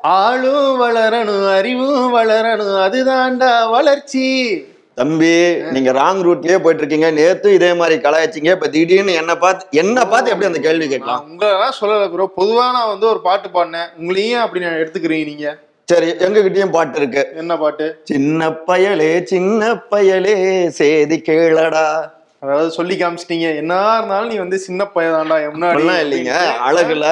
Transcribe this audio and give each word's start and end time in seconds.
ஆளும் 0.00 0.74
வளரணும் 0.80 1.46
அறிவும் 1.58 2.08
வளரணும் 2.16 2.76
அதுதான்டா 2.86 3.52
வளர்ச்சி. 3.74 4.26
தம்பி 4.98 5.32
நீங்க 5.74 5.90
ராங் 5.92 6.20
ரூட்லயே 6.26 6.56
போயிட்டு 6.62 6.82
இருக்கீங்க 6.82 7.08
நேத்து 7.18 7.48
இதே 7.56 7.70
மாதிரி 7.80 7.96
கலாய்ச்சிங்க. 8.04 8.50
இப்ப 8.56 8.68
திடீர்னு 8.74 9.12
என்ன 9.20 9.32
பார்த்து 9.44 9.78
என்ன 9.82 10.04
பார்த்து 10.12 10.32
எப்படி 10.32 10.48
அந்த 10.50 10.60
கேள்வி 10.66 10.86
கேட்கலாம்? 10.92 11.22
உங்களெல்லாம் 11.30 11.76
சொல்லல 11.80 12.08
ப்ரோ 12.12 12.26
பொதுவா 12.36 12.66
நான் 12.76 12.92
வந்து 12.92 13.06
ஒரு 13.12 13.20
பாட்டு 13.26 13.48
பாடினேன். 13.56 13.88
உங்களையும் 14.00 14.42
அப்படி 14.44 14.64
நான் 14.64 14.80
எடுத்துக்கிறீங்க 14.82 15.26
நீங்க. 15.32 15.48
சரி 15.88 16.08
எங்க 16.26 16.38
கிட்டயும் 16.40 16.74
பாட்டு 16.76 16.98
இருக்கு. 17.00 17.24
என்ன 17.42 17.56
பாட்டு? 17.56 17.86
சின்ன 18.10 18.50
பயலே 18.68 19.10
சின்ன 19.32 19.70
பயலே 19.92 20.36
சேதி 20.78 21.18
கேளடா. 21.28 21.86
அதாவது 22.42 22.70
சொல்லி 22.70 22.96
காமிச்சிட்டீங்க. 22.96 23.48
என்ன 23.62 23.74
இருந்தாலும் 23.98 24.30
நீ 24.32 24.36
வந்து 24.36 24.58
சின்ன 24.66 24.84
பையதான்டா 24.96 25.38
அப்படிலாம் 25.48 26.04
இல்லைங்க. 26.04 26.34
அழகுல 26.68 27.06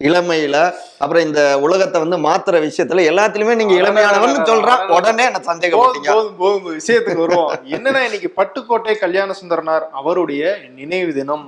இளமையில 0.00 0.56
அப்புறம் 0.98 1.24
இந்த 1.26 1.40
உலகத்தை 1.60 2.00
வந்து 2.00 2.16
மாத்துற 2.16 2.56
விஷயத்துல 2.64 3.04
எல்லாத்துலயுமே 3.10 3.54
நீங்க 3.56 3.74
இளமையானவன் 3.74 4.36
சொல்றா 4.50 4.74
உடனே 4.96 5.24
என்ன 5.24 5.40
சந்தேகப்பட்டீங்க 5.48 6.10
போதும் 6.12 6.36
போதும் 6.36 6.76
விஷயத்துக்கு 6.76 7.22
வருவோம். 7.22 7.50
என்னன்னா 7.64 8.02
இன்னைக்கு 8.04 8.30
பட்டுக்கோட்டை 8.36 8.94
கல்யாண 8.98 9.34
சுந்தரனார் 9.40 9.84
அவருடைய 9.90 10.56
நினைவு 10.74 11.10
தினம். 11.14 11.44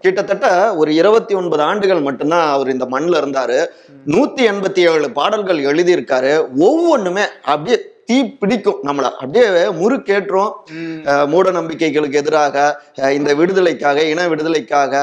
கிட்டத்தட்ட 0.00 0.74
ஒரு 0.74 0.94
இருபத்தி 0.94 1.34
ஒன்பது 1.34 1.62
ஆண்டுகள் 1.62 2.00
மட்டும்தான் 2.00 2.48
அவர் 2.48 2.72
இந்த 2.76 2.86
மண்ணில் 2.86 3.20
இருந்தாரு. 3.20 3.60
நூத்தி 4.06 4.44
எண்பத்தி 4.52 4.82
ஏழு 4.94 5.10
பாடல்கள் 5.10 5.60
எழுதியிருக்காரு. 5.70 6.34
ஒவ்வொன்றுமே 6.68 7.26
அப்படியே 7.44 7.78
தீ 8.08 8.16
பிடிக்கும். 8.40 8.78
நம்மள 8.88 9.06
அப்படியே 9.20 9.46
முறுக்கேற்றும் 9.80 10.52
மூட 11.32 11.50
நம்பிக்கைகளுக்கு 11.56 12.20
எதிராக 12.20 12.56
இந்த 13.16 13.30
விடுதலைக்காக 13.40 14.04
இன 14.12 14.26
விடுதலைக்காக 14.32 15.02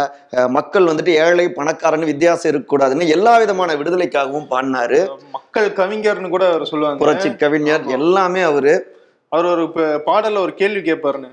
மக்கள் 0.58 0.90
வந்துட்டு 0.92 1.14
ஏழை 1.26 1.46
பணக்காரன்னு 1.58 2.10
வித்தியாசம் 2.12 2.52
இருக்கக்கூடாதுன்னு 2.52 3.12
எல்லா 3.16 3.34
விதமான 3.44 3.76
விடுதலைக்காகவும் 3.82 4.50
பாடினாரு. 4.54 5.00
மக்கள் 5.38 5.70
கவிஞர்னு 5.82 6.34
கூட 6.36 6.46
அவர் 6.54 6.70
சொல்லுவாங்க. 6.72 7.00
புரட்சி 7.04 7.32
கவிஞர் 7.44 7.86
எல்லாமே 7.98 8.44
அவரு. 8.52 8.74
அவர் 9.36 9.52
ஒரு 9.54 9.66
பாடல்ல 10.10 10.44
ஒரு 10.46 10.56
கேள்வி 10.62 10.82
கேட்பாருன்னு. 10.90 11.32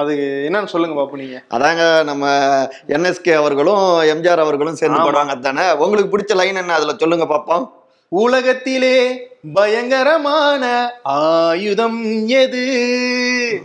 அது 0.00 0.14
என்னன்னு 0.48 0.72
சொல்லுங்க 0.72 0.94
பாப்பு 1.00 1.20
நீங்க. 1.22 1.36
அதாங்க 1.56 1.82
நம்ம 2.10 2.24
என்எஸ்கே 2.94 3.34
அவர்களும் 3.42 3.84
எம்ஜிஆர் 4.12 4.44
அவர்களும் 4.46 4.80
சேர்ந்து. 4.80 5.04
பாடுவாங்க 5.04 5.38
தானே? 5.48 5.66
உங்களுக்கு 5.84 6.12
பிடிச்ச 6.14 6.40
லைன் 6.40 6.62
என்ன? 6.62 6.74
அதுல 6.80 6.96
சொல்லுங்க 7.04 7.28
பாப்போம். 7.34 7.64
உலகத்திலே 8.22 8.96
பயங்கரமான 9.52 10.92
ஆயுதம் 11.02 12.26
எது? 12.26 12.64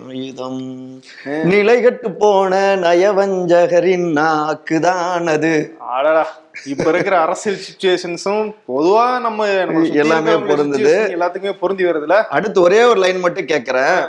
ஆயுதம். 0.08 1.02
நிலைகட்டு 1.25 2.16
போன 2.17 2.75
நயவஞ்சகரின் 2.75 4.13
நாக்குதான் 4.16 5.27
அது. 5.27 5.75
அடடா 5.80 6.27
இப்ப 6.66 6.89
இருக்கிற 6.89 7.19
அரசியல் 7.19 7.57
சுச்சுவேஷன்ஸும் 7.57 8.55
பொதுவா 8.67 9.19
நம்ம 9.19 9.47
எல்லாமே 9.94 10.31
பொருந்துது. 10.31 11.11
எல்லாத்துக்குமே 11.17 11.52
பொருந்தி 11.52 11.85
வருதுல? 11.85 12.23
அடுத்து 12.23 12.61
ஒரே 12.61 12.83
ஒரு 12.83 13.00
லைன் 13.00 13.19
மட்டும் 13.19 13.45
கேக்குறேன். 13.45 14.07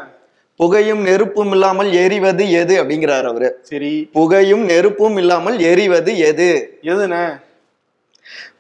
புகையும் 0.57 1.01
நெருப்பும் 1.01 1.51
இல்லாமல் 1.51 1.91
எரிவது 1.91 2.51
எது 2.51 2.85
அப்படிங்கிறாரு 2.85 3.25
அவரு. 3.25 3.59
சரி. 3.63 4.11
புகையும் 4.13 4.65
நெருப்பும் 4.65 5.17
இல்லாமல் 5.17 5.59
எரிவது 5.59 6.17
எது? 6.17 6.79
எதுண்ணே 6.83 7.41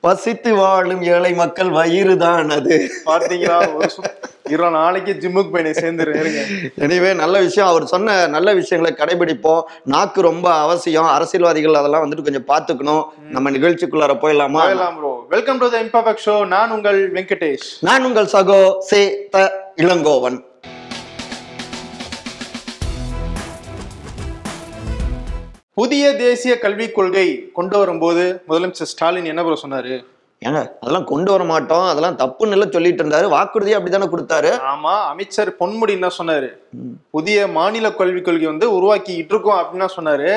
பசித்து 0.00 0.54
வாழும் 0.54 1.02
ஏழை 1.02 1.32
மக்கள் 1.32 1.68
வயிறுதான் 1.68 2.50
அது 2.50 2.90
பார்த்தீங்களா 3.06 3.74
ஒரு 3.74 3.90
சு- 3.96 4.28
இரு 4.50 4.70
நாளைக்கு 4.70 5.16
ஜிம்முக்கு 5.20 5.52
போய் 5.52 5.62
சேர்ந்துரு 5.62 6.20
இருங்க. 6.20 6.44
எனவே 6.76 7.14
நல்ல 7.14 7.40
விஷயம். 7.40 7.68
அவர் 7.68 7.86
சொன்ன 7.86 8.26
நல்ல 8.26 8.54
விஷயங்களை 8.54 8.96
கடைபிடிப்போம். 8.98 9.62
நாக்கு 9.84 10.22
ரொம்ப 10.22 10.52
அவசியம். 10.52 11.04
அரசியல்வாதிகள் 11.04 11.74
அதெல்லாம் 11.74 12.10
வந்துட்டு 12.10 12.42
கொஞ்சம் 12.42 12.46
பார்த்துக்கணும் 12.48 13.04
நம்ம 13.30 13.50
நிகழ்ச்சிக்குள்ளார 13.50 14.16
போயிடலாமா? 14.16 14.96
Bro 14.96 15.24
welcome 15.28 15.58
to 15.58 15.70
the 15.70 15.82
imperfect 15.82 16.28
show 16.28 16.46
நான் 16.46 16.70
உங்கள் 16.70 17.12
வெங்கடேஷ். 17.12 17.58
நான் 17.80 18.04
உங்கள் 18.04 18.28
சகோ 18.32 18.78
சே 18.78 19.26
த 19.30 19.52
இளங்கோவன். 19.76 20.44
புதிய 25.76 26.04
தேசிய 26.16 26.58
கல்விக் 26.58 26.94
கொள்கை 26.94 27.26
கொண்டு 27.52 27.78
வரும்போது 27.78 28.22
முதலமைச்சர் 28.48 28.88
ஸ்டாலின் 28.92 29.24
என்ன 29.24 29.42
ப்ரோ 29.42 29.58
சொன்னாரு? 29.62 29.94
ஏங்க 30.46 30.60
அதெல்லாம் 30.82 31.06
கொண்டு 31.10 31.30
வர 31.32 31.44
மாட்டோம். 31.44 31.86
அதெல்லாம் 31.88 32.16
தப்புன்னு 32.20 32.54
எல்லாம் 32.56 32.72
சொல்லிட்டு 32.74 33.02
இருந்தாரு. 33.02 33.26
வாக்குறுதி 33.28 33.72
அப்படித்தானே 33.76 34.06
கொடுத்தாரு. 34.12 34.50
ஆமா 34.70 34.92
அமைச்சர் 35.08 35.50
பொன்முடி 35.58 35.92
என்ன 35.98 36.08
சொன்னாரு? 36.18 36.48
புதிய 37.10 37.48
மாநில 37.48 37.92
கல்விக் 37.98 38.24
கொள்கை 38.24 38.46
வந்து 38.46 38.66
உருவாக்கிட்டு 38.76 39.34
இருக்கோம் 39.34 39.58
அப்படின்னு 39.60 39.88
சொன்னாரு. 39.96 40.30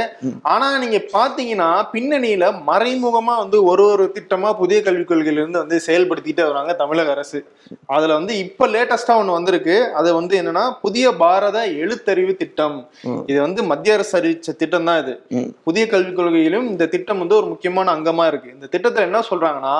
ஆனா 0.53 0.77
நீங்க 0.77 0.99
பாத்தீங்கன்னா 1.13 1.69
பின்னணியில 1.93 2.49
மறைமுகமா 2.69 3.35
வந்து 3.43 3.63
ஒரு 3.63 3.85
ஒரு 3.85 4.11
திட்டமா 4.17 4.51
புதிய 4.61 4.81
கல்விக் 4.81 5.09
கொள்கையில 5.11 5.41
இருந்து 5.41 5.61
வந்து 5.63 5.79
செயல்படுத்திட்டு 5.87 6.47
வராங்க 6.49 6.73
தமிழக 6.73 7.11
அரசு. 7.11 7.41
அதுல 7.85 8.13
வந்து 8.13 8.37
இப்ப 8.37 8.67
லேட்டஸ்டா 8.67 9.15
ஒண்ணு 9.21 9.37
வந்திருக்கு. 9.37 9.77
அது 9.93 10.13
வந்து 10.13 10.41
என்னன்னா 10.41 10.65
புதிய 10.81 11.15
பாரத 11.23 11.65
எழுத்தறிவு 11.85 12.35
திட்டம். 12.35 12.77
இது 13.25 13.39
வந்து 13.41 13.63
மத்திய 13.63 13.97
அரசு 13.99 14.13
அறிவிச்ச 14.21 14.57
திட்டம் 14.63 14.89
தான் 14.91 15.01
இது. 15.05 15.15
புதிய 15.63 15.85
கல்விக் 15.87 16.19
கொள்கையிலும் 16.19 16.69
இந்த 16.73 16.85
திட்டம் 16.87 17.19
வந்து 17.19 17.39
ஒரு 17.39 17.45
முக்கியமான 17.45 17.95
அங்கமா 17.97 18.27
இருக்கு. 18.27 18.51
இந்த 18.57 18.69
திட்டத்துல 18.75 19.09
என்ன 19.11 19.23
சொல்றாங்கன்னா 19.31 19.77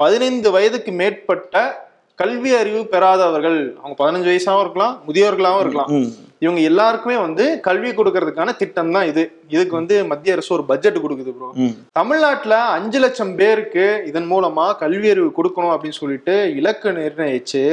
பதினைந்து 0.00 0.48
வயதுக்கு 0.56 0.92
மேற்பட்ட 1.00 1.56
கல்வி 2.18 2.50
அறிவு 2.58 2.80
பெறாதவர்கள் 2.90 3.56
அவங்க 3.80 3.94
பதினஞ்சு 4.00 4.28
வயசாவும் 4.30 4.62
இருக்கலாம் 4.64 4.92
முதியோர்களாவும் 5.06 5.62
இருக்கலாம். 5.62 5.88
இவங்க 6.44 6.60
எல்லாருக்குமே 6.70 7.16
வந்து 7.24 7.44
கல்வி 7.66 7.90
கொடுக்கறதுக்கான 7.98 8.52
திட்டம் 8.60 8.92
தான் 8.96 9.08
இது. 9.10 9.22
இதுக்கு 9.54 9.74
வந்து 9.78 9.94
மத்திய 10.10 10.34
அரசு 10.36 10.50
ஒரு 10.56 10.64
பட்ஜெட் 10.70 10.98
கொடுக்குது 11.04 11.32
ப்ரோ. 11.36 11.48
தமிழ்நாட்டுல 11.98 12.56
அஞ்சு 12.76 12.98
லட்சம் 13.04 13.32
பேருக்கு 13.40 13.86
இதன் 14.10 14.28
மூலமா 14.32 14.66
கல்வி 14.82 15.08
அறிவு 15.14 15.28
கொடுக்கணும் 15.38 15.74
அப்படின்னு 15.74 16.00
சொல்லிட்டு 16.00 16.34
இலக்கு 16.60 16.92
நிர்ணயிச்சு 16.98 17.64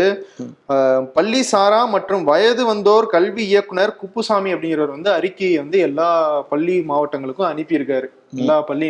பள்ளி 1.17 1.41
சாரா 1.51 1.81
மற்றும் 1.95 2.25
வயது 2.31 2.65
வந்தோர் 2.71 3.11
கல்வி 3.15 3.45
இயக்குனர் 3.53 3.95
குப்புசாமி 4.01 4.53
அப்படிங்கிறவர் 4.55 4.95
வந்து 4.97 5.11
அறிக்கையை 5.17 5.59
வந்து 5.63 5.79
எல்லா 5.89 6.09
பள்ளி 6.53 6.77
மாவட்டங்களுக்கும் 6.91 7.51
அனுப்பியிருக்காரு. 7.51 8.09
எல்லா 8.41 8.57
பள்ளி 8.71 8.89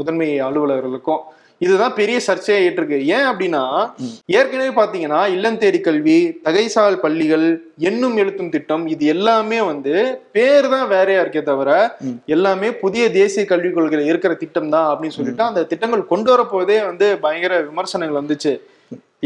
முதன்மை 0.00 0.30
அலுவலர்களுக்கும். 0.48 1.22
இதுதான் 1.64 1.94
பெரிய 1.98 2.18
சர்ச்சையா 2.26 2.58
ஏற்றிருக்கு. 2.66 2.98
ஏன் 3.16 3.26
அப்படின்னா 3.30 3.62
ஏற்கனவே 4.38 4.70
பாத்தீங்கன்னா 4.78 5.20
இல்லம் 5.34 5.58
தேடி 5.62 5.80
கல்வி 5.86 6.18
தகைசால் 6.46 7.00
பள்ளிகள் 7.04 7.46
எண்ணும் 7.88 8.16
எழுத்தும் 8.22 8.52
திட்டம் 8.54 8.84
இது 8.94 9.04
எல்லாமே 9.14 9.60
வந்து 9.70 9.94
பேர் 10.36 10.68
தான் 10.74 10.86
வேறையா 10.94 11.22
இருக்கே 11.24 11.42
தவிர. 11.50 11.70
எல்லாமே 12.36 12.70
புதிய 12.84 13.04
தேசிய 13.20 13.44
கல்விக் 13.52 13.76
கொள்கையில 13.76 14.08
இருக்கிற 14.10 14.34
திட்டம் 14.42 14.72
தான் 14.76 14.88
அப்படின்னு 14.92 15.18
சொல்லிட்டு 15.18 15.48
அந்த 15.50 15.66
திட்டங்கள் 15.72 16.10
கொண்டு 16.12 16.30
வரப்போதே 16.34 16.78
வந்து 16.90 17.08
பயங்கர 17.26 17.54
விமர்சனங்கள் 17.70 18.20
வந்துச்சு. 18.22 18.54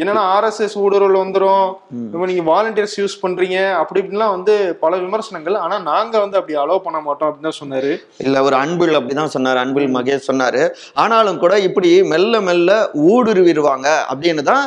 என்னன்னா 0.01 0.23
ஆர்எஸ்எஸ் 0.35 0.77
ஊடுருவல் 0.83 1.19
வந்துரும். 1.23 1.67
ம். 1.97 2.07
இப்ப 2.15 2.27
நீங்க 2.31 2.45
வாலண்டியர்ஸ் 2.53 2.97
யூஸ் 3.01 3.15
பண்றீங்க. 3.23 3.59
அப்படி 3.81 4.01
இப்படிலாம் 4.01 4.33
வந்து 4.37 4.55
பல 4.81 4.97
விமர்சனங்கள். 4.97 5.55
ஆனா 5.55 5.79
நாங்க 5.79 6.15
வந்து 6.19 6.37
அப்படி 6.39 6.59
அலோவ் 6.63 6.83
பண்ண 6.87 7.01
மாட்டோம் 7.01 7.29
அப்படின்னு 7.29 7.49
தான் 7.49 7.61
சொன்னாரு. 7.61 7.91
இல்ல 8.17 8.43
ஒரு 8.43 8.57
அன்பில் 8.57 8.97
அப்படிதான் 8.99 9.33
சொன்னாரு. 9.37 9.59
அன்பில் 9.65 9.95
மகேஷ் 9.97 10.27
சொன்னாரு. 10.31 10.63
ஆனாலும் 10.95 11.39
கூட 11.39 11.59
இப்படி 11.59 11.91
மெல்ல 12.13 12.41
மெல்ல 12.41 12.91
ஊடுருவிடுவாங்க 13.11 13.89
அப்படின்னு 14.15 14.45
தான் 14.51 14.65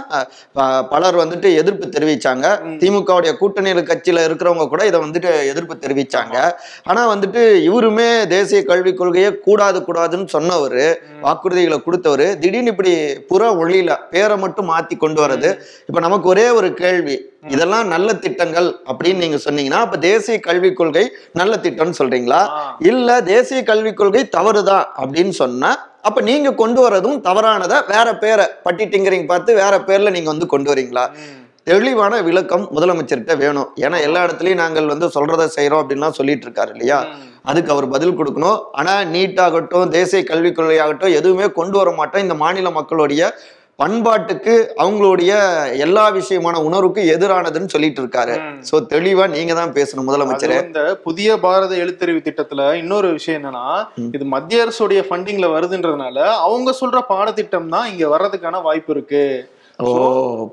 பலர் 0.94 1.18
வந்துட்டு 1.24 1.52
எதிர்ப்பு 1.62 1.88
தெரிவிச்சாங்க. 1.98 2.46
திமுகவுடைய 2.84 3.34
கூட்டணி 3.42 3.74
கட்சியில 3.92 4.26
இருக்கிறவங்க 4.28 4.68
கூட 4.76 4.86
இதை 4.86 5.02
வந்துட்டு 5.06 5.32
எதிர்ப்பு 5.52 5.78
தெரிவிச்சாங்க. 5.84 6.38
ஆனா 6.84 7.04
வந்துட்டு 7.14 7.44
இவருமே 7.68 8.10
தேசிய 8.36 8.62
கல்விக் 8.72 8.98
கொள்கையை 8.98 9.34
கூடாது 9.50 9.80
கூடாதுன்னு 9.90 10.28
சொன்னவர் 10.38 10.82
வாக்குறுதிகளை 11.28 11.84
கொடுத்தவர் 11.84 12.26
திடீர்னு 12.40 12.74
இப்படி 12.76 12.96
புற 13.34 13.52
ஒளியில 13.62 13.96
பேரை 14.10 14.38
மட்டும் 14.38 14.70
மாத்தி 14.74 14.98
கொண்டு 14.98 15.16
வர்றது 15.24 15.50
இப்ப 15.90 16.00
நமக்கு 16.06 16.28
ஒரே 16.34 16.46
ஒரு 16.60 16.70
கேள்வி 16.82 17.16
இதெல்லாம் 17.48 17.88
நல்ல 17.88 18.14
திட்டங்கள் 18.24 18.68
அப்படின்னு 18.92 19.24
நீங்க 19.24 19.40
சொன்னீங்கன்னா 19.46 19.82
அப்ப 19.86 19.98
தேசிய 20.06 20.38
கல்விக் 20.48 20.78
கொள்கை 20.80 21.06
நல்ல 21.34 21.54
திட்டம்னு 21.64 22.00
சொல்றீங்களா. 22.00 22.42
இல்ல 22.92 23.22
தேசிய 23.22 23.60
கல்விக் 23.64 23.98
கொள்கை 23.98 24.24
தவறுதான் 24.38 24.88
அப்படின்னு 25.04 25.36
சொன்னா 25.44 25.72
அப்ப 26.02 26.22
நீங்க 26.22 26.50
கொண்டு 26.62 26.80
வரதும் 26.84 27.18
தவறானதா 27.28 27.78
வேற 27.94 28.08
பேரை 28.18 28.46
பட்டி 28.64 28.86
டிங்கரிங் 28.86 29.26
பார்த்து 29.26 29.60
வேற 29.64 29.74
பேர்ல 29.88 30.12
நீங்க 30.18 30.30
வந்து 30.34 30.48
கொண்டு 30.54 30.70
வரீங்களா. 30.74 31.06
தெளிவான 31.64 32.20
விளக்கம் 32.28 32.66
முதலமைச்சர்கிட்ட 32.76 33.34
வேணும். 33.38 33.70
ஏன்னா 33.86 33.98
எல்லா 34.06 34.20
இடத்துலயும் 34.26 34.62
நாங்கள் 34.62 34.86
வந்து 34.86 35.08
சொல்றதை 35.16 35.48
செய்யறோம் 35.56 35.82
அப்படின்லாம் 35.82 36.16
சொல்லிட்டு 36.20 36.46
இருக்காரு 36.48 36.72
இல்லையா. 36.76 37.00
அதுக்கு 37.44 37.72
அவர் 37.72 37.88
பதில் 37.96 38.16
கொடுக்கணும். 38.20 38.60
ஆனா 38.72 38.94
நீட் 39.16 39.40
ஆகட்டும் 39.46 39.90
தேசிய 39.90 40.22
கல்விக் 40.24 40.56
கொள்கை 40.56 40.78
ஆகட்டும் 40.84 41.16
எதுவுமே 41.20 41.48
கொண்டு 41.60 41.78
வர 41.78 41.92
மாட்டோம். 41.92 42.24
இந்த 42.26 42.38
மாநில 42.44 42.72
மக்களுடைய 42.78 43.22
பண்பாட்டுக்கு 43.80 44.54
அவங்களுடைய 44.84 45.32
எல்லா 45.86 46.04
விஷயமான 46.16 46.62
உணர்வுக்கு 46.68 47.02
எதிரானதுன்னு 47.16 47.74
சொல்லிட்டு 47.74 48.02
இருக்காரு. 48.04 48.36
சோ 48.70 48.76
தெளிவா 48.94 49.26
நீங்க 49.36 49.54
தான் 49.60 49.74
பேசணும் 49.76 50.08
முதலமைச்சர் 50.10 50.54
இந்த 50.62 50.84
புதிய 51.04 51.36
பாரத 51.44 51.74
எழுத்தறிவு 51.84 52.22
திட்டத்துல 52.28 52.62
இன்னொரு 52.82 53.10
விஷயம் 53.18 53.38
என்னன்னா. 53.40 53.66
இது 54.18 54.26
மத்திய 54.36 54.64
அரசுடைய 54.66 55.04
ஃபண்டிங்ல 55.10 55.50
வருதுன்றதுனால 55.56 56.18
அவங்க 56.48 56.74
சொல்ற 56.82 57.02
பாடத்திட்டம் 57.14 57.70
தான் 57.76 57.90
இங்க 57.92 58.08
வர்றதுக்கான 58.16 58.62
வாய்ப்பு 58.68 58.94
இருக்கு 58.96 59.24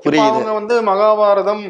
புரியுது 0.05 0.29
அவங்க 0.31 0.53
வந்து 0.59 0.77
மகாபாரதம் 0.91 1.63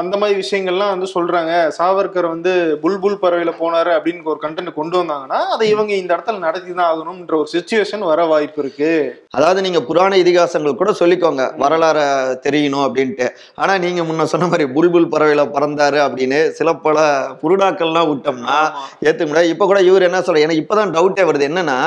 அந்த 0.00 0.14
மாதிரி 0.20 0.34
விஷயங்கள்லாம் 0.42 0.92
வந்து 0.94 1.06
சொல்றாங்க. 1.14 1.52
சாவர்கர் 1.78 2.26
வந்து 2.28 2.52
புல்புல் 2.82 3.20
பறவையில 3.22 3.52
போனாரு 3.60 3.90
அப்படின்னு 3.96 4.30
ஒரு 4.32 4.40
கண்டென்ட் 4.42 4.72
கொண்டு 4.74 4.96
வந்தாங்கன்னா 5.00 5.38
அதை 5.54 5.68
இவங்க 5.70 5.92
இந்த 5.92 6.10
இடத்துல 6.16 6.38
நடத்தி 6.38 6.72
தான் 6.72 6.90
ஆகணும்ன்ற 6.90 7.34
ஒரு 7.38 7.48
சுச்சுவேஷன் 7.52 8.04
வர 8.10 8.24
வாய்ப்பு 8.24 8.60
இருக்கு. 8.62 8.90
அதாவது 9.30 9.62
நீங்க 9.62 9.82
புராண 9.82 10.16
இதிகாசங்கள் 10.16 10.78
கூட 10.82 10.92
சொல்லிக்கோங்க. 11.00 11.46
வரலாற 11.64 11.98
தெரியணும் 12.46 12.84
அப்படின்ட்டு. 12.88 13.28
ஆனா 13.54 13.78
நீங்க 13.78 14.02
முன்ன 14.02 14.28
சொன்ன 14.34 14.46
மாதிரி 14.46 14.66
புல்புல் 14.76 15.10
பறவையில 15.14 15.46
பறந்தாரு 15.56 16.00
அப்படின்னு 16.06 16.40
சில 16.58 16.74
பல 16.86 16.98
புருடாக்கள்லாம் 17.42 18.10
விட்டோம்னா 18.12 18.58
ஏத்துக்க 19.06 19.30
முடியாது 19.30 19.54
இப்ப 19.54 19.66
கூட 19.66 19.80
இவர் 19.80 20.08
என்ன 20.10 20.20
சொல்ற 20.20 20.46
எனக்கு 20.46 20.64
இப்பதான் 20.66 20.94
டவுட்டே 20.98 21.24
வருது. 21.30 21.48
என்னன்னா. 21.50 21.78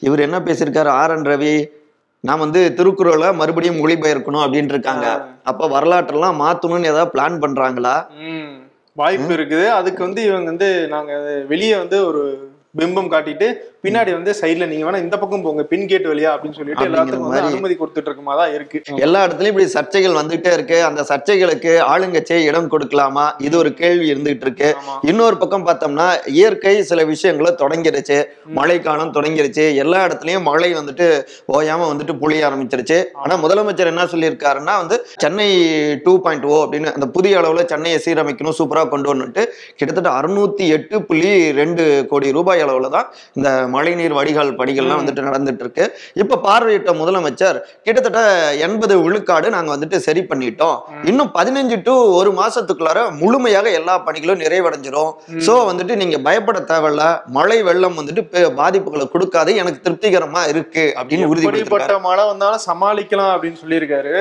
இவர் 0.00 0.26
என்ன 0.28 0.38
பேசியிருக்காரு? 0.38 0.92
ஆர் 1.00 1.16
என் 1.16 1.28
ரவி 1.32 1.56
நான் 2.24 2.38
வந்து 2.38 2.60
திருக்குறளை 2.74 3.28
மறுபடியும் 3.32 3.80
மொழிபெயர்க்கணும் 3.80 4.44
அப்படின்னு 4.44 4.72
இருக்காங்க 4.72 5.06
அப்ப 5.42 5.68
வரலாற்றெல்லாம் 5.68 6.40
மாத்தணும்னு 6.40 6.90
ஏதாவது 6.90 7.12
பிளான் 7.14 7.42
பண்றாங்களா? 7.42 7.94
வாய்ப்பு 8.96 9.32
இருக்குது. 9.34 9.66
அதுக்கு 9.70 10.00
வந்து 10.02 10.20
இவங்க 10.22 10.44
வந்து 10.44 10.68
நாங்க 10.88 11.12
வெளியே 11.46 11.76
வந்து 11.76 11.98
ஒரு 12.06 12.22
பிம்பம் 12.78 13.12
காட்டிட்டு 13.12 13.46
பின்னாடி 13.84 14.10
வந்து 14.16 14.32
சைடுல 14.38 14.66
நீங்க 14.70 14.84
வேணா 14.86 15.00
இந்த 15.04 15.16
பக்கம் 15.22 15.42
போங்க 15.42 15.62
பின் 15.72 15.84
கேட் 15.90 16.06
வழியா 16.10 16.30
அப்படின்னு 16.34 16.56
சொல்லிட்டு 16.58 16.86
எல்லாத்துக்கும் 16.88 17.26
வந்து. 17.26 17.42
அனுமதி 17.50 17.74
கொடுத்துட்டு 17.80 18.08
இருக்குமா 18.10 18.32
தான் 18.40 18.52
இருக்கு. 18.56 18.78
எல்லா 19.06 19.20
இடத்துலயும் 19.26 19.52
இப்படி 19.52 19.66
சர்ச்சைகள் 19.74 20.16
வந்துகிட்டே 20.20 20.52
இருக்கு. 20.56 20.78
அந்த 20.88 21.00
சர்ச்சைகளுக்கு 21.10 21.72
ஆளுங்கட்சியை 21.92 22.40
இடம் 22.50 22.70
கொடுக்கலாமா? 22.72 23.26
இது 23.46 23.54
ஒரு 23.62 23.70
கேள்வி 23.80 24.06
இருந்துகிட்டு 24.12 24.46
இருக்கு. 24.48 24.70
இன்னொரு 25.10 25.36
பக்கம் 25.42 25.66
பார்த்தோம்னா 25.68 26.06
இயற்கை 26.38 26.74
சில 26.90 27.04
விஷயங்களை 27.12 27.52
தொடங்கிருச்சு. 27.62 28.18
மழைக்காலம் 28.58 29.14
தொடங்கிருச்சு. 29.18 29.66
எல்லா 29.84 30.00
இடத்துலயும் 30.08 30.46
மழை 30.50 30.70
வந்துட்டு 30.80 31.06
ஓயாம 31.58 31.88
வந்துட்டு 31.92 32.16
பொழிய 32.24 32.48
ஆரம்பிச்சிருச்சு. 32.48 32.98
ஆனா 33.22 33.36
முதலமைச்சர் 33.44 33.92
என்ன 33.92 34.08
சொல்லியிருக்காருன்னா 34.14 34.76
வந்து 34.82 34.98
சென்னை 35.24 35.48
டூ 36.08 36.16
பாயிண்ட் 36.26 36.48
ஓ 36.52 36.58
அப்படின்னு 36.64 36.94
அந்த 36.96 37.08
புதிய 37.18 37.40
அளவுல 37.42 37.64
சென்னையை 37.74 38.00
சீரமைக்கணும் 38.08 38.58
சூப்பரா 38.60 38.84
கொண்டு 38.96 39.10
வரணும்ட்டு 39.12 39.44
கிட்டத்தட்ட 39.78 40.10
அறுநூத்தி 40.18 40.66
எட்டு 40.78 40.96
புள்ளி 41.08 41.32
ரெண்டு 41.62 41.86
கோடி 42.12 42.36
ரூபாய் 42.40 42.66
அளவுல 42.66 42.92
தான் 42.98 43.08
இந்த 43.38 43.48
மழைநீர் 43.78 44.16
வடிகால் 44.20 44.52
பணிகள்லாம் 44.60 45.02
வந்துட்டு 45.02 45.26
நடந்துட்டு 45.28 45.64
இருக்கு 45.66 45.86
இப்ப 46.22 46.40
பார்வையிட்ட 46.46 46.92
முதலமைச்சர் 47.00 47.60
கிட்டத்தட்ட 47.86 48.20
எண்பது 48.66 48.94
விழுக்காடு 49.04 49.46
நாங்க 49.56 49.70
வந்துட்டு 49.74 49.98
சரி 50.06 50.22
பண்ணிட்டோம். 50.30 50.76
இன்னும் 51.10 51.30
பதினஞ்சு 51.38 51.76
டு 51.88 51.94
ஒரு 52.20 52.30
மாசத்துக்குள்ளார 52.40 52.98
முழுமையாக 53.22 53.66
எல்லா 53.78 53.94
பணிகளும் 54.06 54.42
நிறைவடைஞ்சிரும். 54.44 55.12
சோ 55.46 55.54
வந்துட்டு 55.70 55.94
நீங்க 56.02 56.16
பயப்பட 56.26 56.60
தேவையில்ல. 56.70 57.04
மழை 57.36 57.58
வெள்ளம் 57.68 57.98
வந்துட்டு 58.00 58.22
பாதிப்புகளை 58.60 59.06
கொடுக்காது. 59.14 59.50
எனக்கு 59.62 59.84
திருப்திகரமா 59.86 60.42
இருக்கு 60.52 60.84
அப்படின்னு 60.98 61.26
எப்படிப்பட்ட 61.28 61.98
மழை 62.06 62.24
வந்தாலும் 62.30 62.64
சமாளிக்கலாம் 62.68 63.32
அப்படின்னு 63.34 63.60
சொல்லியிருக்காரு. 63.64 64.14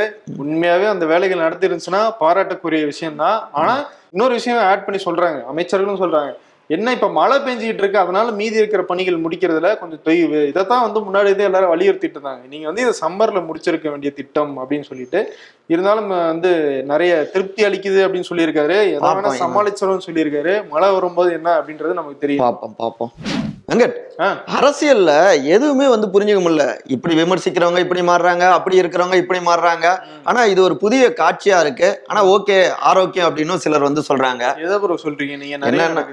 உண்மையாவே 0.43 0.87
அந்த 0.93 1.05
வேலைகள் 1.13 1.45
நடத்தி 1.45 1.69
இருந்துச்சுன்னா 1.69 2.03
பாராட்டக்கூடிய 2.23 2.81
விஷயம் 2.91 3.21
தான் 3.23 3.37
ஆனா 3.61 3.75
இன்னொரு 4.13 4.33
விஷயம் 4.39 4.65
ஆட் 4.71 4.85
பண்ணி 4.85 4.99
சொல்றாங்க. 5.05 5.39
அமைச்சர்களும் 5.53 6.01
சொல்றாங்க. 6.03 6.31
என்ன 6.67 6.91
இப்ப 6.91 7.09
மழை 7.09 7.37
பெஞ்சிட்டு 7.37 7.81
இருக்கு? 7.81 7.97
அதனால 7.97 8.31
மீதி 8.31 8.55
இருக்கிற 8.55 8.83
பணிகள் 8.83 9.21
முடிக்கிறதுல 9.21 9.79
கொஞ்சம் 9.79 10.01
தொய்வு. 10.05 10.47
இதைத்தான் 10.47 10.91
வந்து 10.91 10.99
முன்னாடி 10.99 11.23
இருந்தே 11.23 11.43
எல்லாரும் 11.43 11.71
வலியுறுத்திட்டு 11.73 12.17
இருந்தாங்க. 12.17 12.47
நீங்க 12.49 12.65
வந்து 12.65 12.81
இதை 12.81 12.93
சம்மர்ல 13.01 13.49
முடிச்சிருக்க 13.49 13.89
வேண்டிய 13.89 14.13
திட்டம் 14.13 14.53
அப்படின்னு 14.59 14.83
சொல்லிட்டு 14.83 15.33
இருந்தாலும் 15.67 16.07
வந்து 16.07 16.83
நிறைய 16.83 17.29
திருப்தி 17.33 17.65
அளிக்குது 17.65 18.01
அப்படின்னு 18.07 18.29
சொல்லியிருக்காரு. 18.29 18.77
எதை 18.87 18.99
வேணா 18.99 19.01
பாப்போம் 19.01 19.37
என்ன. 19.37 19.45
சமாளிச்சிடும் 19.45 20.05
சொல்லியிருக்காரு. 20.07 20.67
மழை 20.69 20.91
வரும்போது 20.91 21.33
என்ன 21.33 21.57
அப்படின்றது 21.59 21.93
நமக்கு 21.93 22.17
தெரியும். 22.17 22.45
பாப்போம் 22.45 22.75
பாப்போம். 22.83 23.13
வெங்கட். 23.71 23.95
அரசியல்ல 24.57 25.11
எதுவுமே 25.55 25.87
வந்து 25.93 26.07
புரிஞ்சுக்க 26.11 26.41
முடியல. 26.43 26.65
இப்படி 26.95 27.13
விமர்சிக்கிறவங்க 27.21 27.79
இப்படி 27.85 28.01
மாறுறாங்க 28.09 28.43
அப்படி 28.57 28.75
இருக்கிறவங்க 28.81 29.17
இப்படி 29.21 29.39
மாறுறாங்க. 29.47 29.87
ஆனா 30.29 30.41
இது 30.51 30.61
ஒரு 30.67 30.75
புதிய 30.83 31.09
காட்சியா 31.17 31.57
இருக்கு. 31.65 31.89
ஆனா 32.11 32.21
ஓகே 32.35 32.57
ஆரோக்கியம் 32.89 33.27
அப்படின்னு 33.29 33.59
சிலர் 33.65 33.87
வந்து 33.87 34.03
சொல்றாங்க. 34.09 34.43
சொல்றீங்க? 35.05 35.35
நீங்க 35.43 35.53
என்னென்ன? 35.57 36.05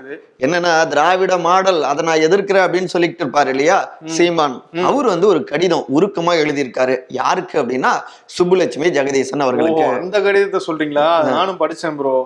என்னன்னா 0.45 0.75
திராவிட 0.95 1.37
மாடல் 1.47 1.81
அதை 1.91 2.03
நான் 2.11 2.27
எதிர்க்கிறேன் 2.29 2.67
அப்படின்னு 2.67 2.95
சொல்லிட்டு 2.95 3.25
இருப்பாரு 3.25 3.53
இல்லையா? 3.57 3.79
சீமான். 4.19 4.57
அவர் 4.91 5.13
வந்து 5.15 5.29
ஒரு 5.33 5.43
கடிதம் 5.53 5.89
உருக்கமா 5.99 6.35
எழுதியிருக்காரு. 6.45 6.97
யாருக்கு 7.23 7.57
அப்படின்னா 7.63 7.93
சுப்புலட்சுமி 8.39 8.97
ஜெகதீசன் 8.99 9.47
அவர்களுக்கு. 9.49 9.85
அந்த 10.05 10.21
கடிதத்தை 10.29 10.61
சொல்றீங்களா? 10.71 11.09
நானும் 11.35 11.61
படிச்சேன் 11.65 11.99
ப்ரோ 12.01 12.17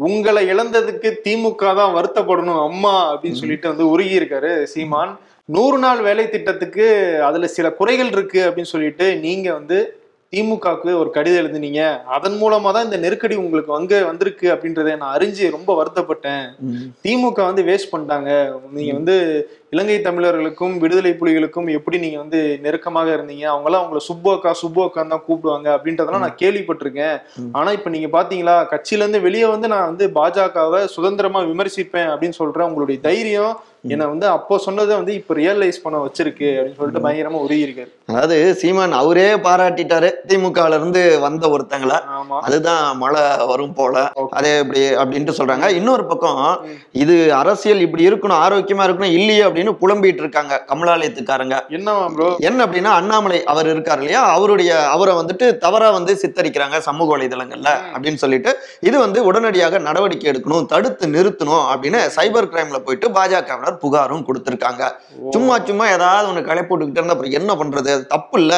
உங்களை 0.00 0.40
இழந்ததுக்கு 0.52 1.08
திமுக 1.24 1.74
தான் 1.80 1.94
வருத்தப்படணும் 1.96 2.62
அம்மா 2.68 2.94
அப்படின்னு 3.12 3.40
சொல்லிட்டு 3.42 3.70
வந்து 3.72 3.84
உருகி 3.92 4.18
இருக்காரு 4.18 4.50
சீமான். 4.72 5.12
நூறு 5.54 5.76
நாள் 5.84 6.00
வேலை 6.06 6.24
திட்டத்துக்கு 6.28 6.86
அதுல 7.28 7.48
சில 7.56 7.66
குறைகள் 7.78 8.10
இருக்கு 8.14 8.40
அப்படின்னு 8.46 8.74
சொல்லிட்டு 8.74 9.06
நீங்க 9.26 9.48
வந்து 9.58 9.78
திமுகவுக்கு 10.32 10.92
ஒரு 11.00 11.10
கடிதம் 11.16 11.40
எழுதுனீங்க. 11.42 11.82
அதன் 12.16 12.36
மூலமா 12.40 12.70
தான் 12.76 12.86
இந்த 12.88 12.98
நெருக்கடி 13.04 13.36
உங்களுக்கு 13.42 13.76
அங்க 13.76 13.94
வந்திருக்கு 14.08 14.46
அப்படின்றத 14.54 14.96
நான் 15.02 15.14
அறிஞ்சு 15.16 15.44
ரொம்ப 15.56 15.70
வருத்தப்பட்டேன். 15.80 16.46
திமுக 17.04 17.38
வந்து 17.50 17.62
வேஸ்ட் 17.68 17.92
பண்ணிட்டாங்க. 17.92 18.30
நீங்க 18.76 18.92
வந்து 18.98 19.16
இலங்கை 19.72 19.94
தமிழர்களுக்கும் 20.02 20.74
விடுதலை 20.82 21.10
புலிகளுக்கும் 21.20 21.68
எப்படி 21.76 21.96
நீங்க 22.02 22.18
வந்து 22.22 22.40
நெருக்கமாக 22.64 23.08
இருந்தீங்க? 23.16 23.44
அவங்களாம் 23.52 23.84
உங்களை 23.84 24.02
சுப்பு 24.08 24.28
அக்கா 24.34 24.50
சுப்பு 24.62 24.80
அக்கான்னு 24.84 25.12
தான் 25.14 25.24
கூப்பிடுவாங்க 25.28 25.68
அப்படின்றதெல்லாம் 25.76 26.24
நான் 26.26 26.40
கேள்விப்பட்டிருக்கேன். 26.42 27.16
ஆனா 27.58 27.70
இப்ப 27.78 27.90
நீங்க 27.94 28.10
பாத்தீங்களா 28.18 28.56
கட்சியில 28.72 29.04
இருந்து 29.04 29.26
வெளியே 29.28 29.46
வந்து 29.54 29.70
நான் 29.74 29.88
வந்து 29.90 30.06
பாஜகவை 30.18 30.82
சுதந்திரமா 30.96 31.42
விமர்சிப்பேன் 31.52 32.12
அப்படின்னு 32.12 32.40
சொல்றேன் 32.42 32.68
உங்களுடைய 32.68 33.00
தைரியம் 33.08 33.56
என்னை 33.94 34.06
வந்து 34.12 34.26
அப்போ 34.36 34.54
சொன்னதை 34.64 34.92
வந்து 34.98 35.12
இப்ப 35.18 35.34
ரியலைஸ் 35.38 35.82
பண்ண 35.82 35.96
வச்சிருக்கு 36.04 36.48
அப்படின்னு 36.52 36.78
சொல்லிட்டு 36.78 37.02
பயங்கரமா 37.04 37.42
உருகி 37.44 37.66
இருக்காரு 37.66 37.90
அதாவது 38.10 38.36
சீமான் 38.60 38.96
அவரே 39.00 39.26
பாராட்டிட்டாரு. 39.44 40.08
திமுகல 40.30 40.78
இருந்து 40.78 41.02
வந்த 41.24 41.44
ஒருத்தங்கள. 41.54 41.92
அதுதான் 42.46 42.84
மழை 43.02 43.22
வரும் 43.50 43.76
போல. 43.78 43.94
அதே 44.38 44.52
இப்படி 44.62 44.82
அப்படின்ட்டு 45.02 45.36
சொல்றாங்க. 45.38 45.68
இன்னொரு 45.78 46.04
பக்கம் 46.10 46.40
இது 47.02 47.16
அரசியல் 47.40 47.84
இப்படி 47.86 48.08
இருக்கணும் 48.08 48.42
ஆரோக்கியமா 48.46 48.86
இருக்கணும் 48.86 49.16
இல்லையே 49.18 49.44
அப்படின்னு 49.56 49.80
புலம்பிட்டு 49.82 50.22
இருக்காங்க 50.22 50.54
கமலாலயத்துக்காரங்க. 50.70 51.56
என்னவா 51.76 52.02
ப்ரோ 52.14 52.26
என்ன 52.48 52.58
அப்படின்னா 52.64 52.90
அண்ணாமலை 53.00 53.38
அவர் 53.52 53.68
இருக்கார் 53.74 54.00
இல்லையா? 54.02 54.22
அவருடைய 54.36 54.70
அவரை 54.94 55.12
வந்துட்டு 55.18 55.46
தவறா 55.62 55.88
வந்து 55.96 56.12
சித்தரிக்கிறாங்க 56.22 56.78
சமூக 56.86 57.08
வலைதளங்கள்ல 57.12 57.70
அப்படின்னு 57.92 58.20
சொல்லிட்டு. 58.22 58.50
இது 58.88 58.96
வந்து 59.04 59.18
உடனடியாக 59.28 59.78
நடவடிக்கை 59.86 60.26
எடுக்கணும் 60.32 60.66
தடுத்து 60.72 61.06
நிறுத்தணும் 61.14 61.64
அப்படின்னு 61.72 62.02
சைபர் 62.16 62.50
கிரைம்ல 62.50 62.80
போயிட்டு 62.88 63.08
பாஜகவினர் 63.16 63.80
புகாரும் 63.84 64.26
கொடுத்திருக்காங்க. 64.28 64.82
சும்மா 65.36 65.56
சும்மா 65.70 65.86
ஏதாவது 65.94 66.28
ஒண்ணு 66.32 66.42
களை 66.50 66.64
போட்டுக்கிட்டு 66.64 67.00
இருந்தா 67.00 67.16
அப்புறம் 67.16 67.38
என்ன 67.40 67.56
பண்றது? 67.62 67.94
தப்பு 68.12 68.36
இல்ல 68.42 68.54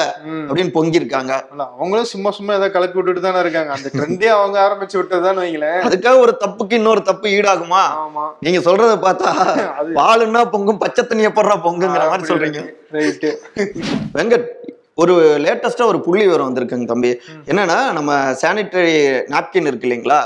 அப்படின்னு 0.48 0.74
பொங்கியிருக்காங்க. 0.78 1.32
அவங்களும் 1.76 2.10
சும்மா 2.14 2.32
சும்மா 2.40 2.52
ஏதாவது 2.58 2.74
கலப்பி 2.78 3.00
விட்டுட்டு 3.00 3.24
தானே 3.28 3.44
இருக்காங்க. 3.44 3.72
அந்த 3.78 3.88
ட்ரெண்டே 3.96 4.30
அவங்க 4.38 4.58
ஆரம்பிச்சு 4.66 4.98
விட்டதுதான் 5.00 5.40
வைங்களேன். 5.44 5.80
அதுக்காக 5.90 6.18
ஒரு 6.26 6.34
தப்புக்கு 6.44 6.80
இன்னொரு 6.80 7.04
தப்பு 7.12 7.28
ஈடாகுமா? 7.38 7.84
நீங்க 8.46 8.60
சொல்றத 8.68 8.92
பார்த்தா 9.06 9.30
பாலுன்னா 10.00 10.42
பொங்கும் 10.52 10.82
பச்சை 10.88 11.04
தண்ணிய 11.04 11.30
போடுறா 11.36 11.56
பொங்குங்கிற 11.66 12.04
மாதிரி 12.12 12.28
சொல்றீங்க. 12.32 12.60
வெங்கட் 14.18 14.48
ஒரு 15.02 15.14
லேட்டஸ்டா 15.42 15.84
ஒரு 15.90 15.98
புள்ளி 16.04 16.22
விவரம் 16.26 16.46
வந்திருக்குங்க 16.48 16.86
தம்பி. 16.92 17.10
என்னன்னா 17.50 17.76
நம்ம 17.96 18.12
சானிட்டரி 18.40 18.94
நாப்கின் 19.34 19.68
இருக்கு 19.70 19.86
இல்லைங்களா? 19.88 20.16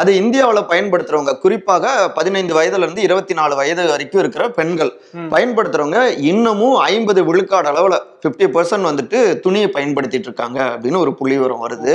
அது 0.00 0.10
இந்தியாவுல 0.20 0.60
பயன்படுத்துறவங்க 0.70 1.32
குறிப்பாக 1.42 1.86
பதினைந்து 2.18 2.54
வயதுல 2.58 2.86
இருந்து 2.86 3.02
இருபத்தி 3.08 3.34
நாலு 3.40 3.54
வயது 3.60 3.84
வரைக்கும் 3.90 4.22
இருக்கிற 4.22 4.44
பெண்கள். 4.58 4.92
பயன்படுத்துறவங்க 5.34 6.00
இன்னமும் 6.30 6.78
ஐம்பது 6.92 7.22
விழுக்காடு 7.28 7.70
அளவுல 7.72 7.98
50% 8.24 8.48
பர்சன்ட் 8.54 8.88
வந்துட்டு 8.90 9.18
துணியை 9.44 9.68
பயன்படுத்திட்டு 9.76 10.28
இருக்காங்க 10.30 10.58
அப்படின்னு 10.72 11.02
ஒரு 11.04 11.12
புள்ளி 11.20 11.36
விவரம் 11.36 11.62
வருது. 11.66 11.94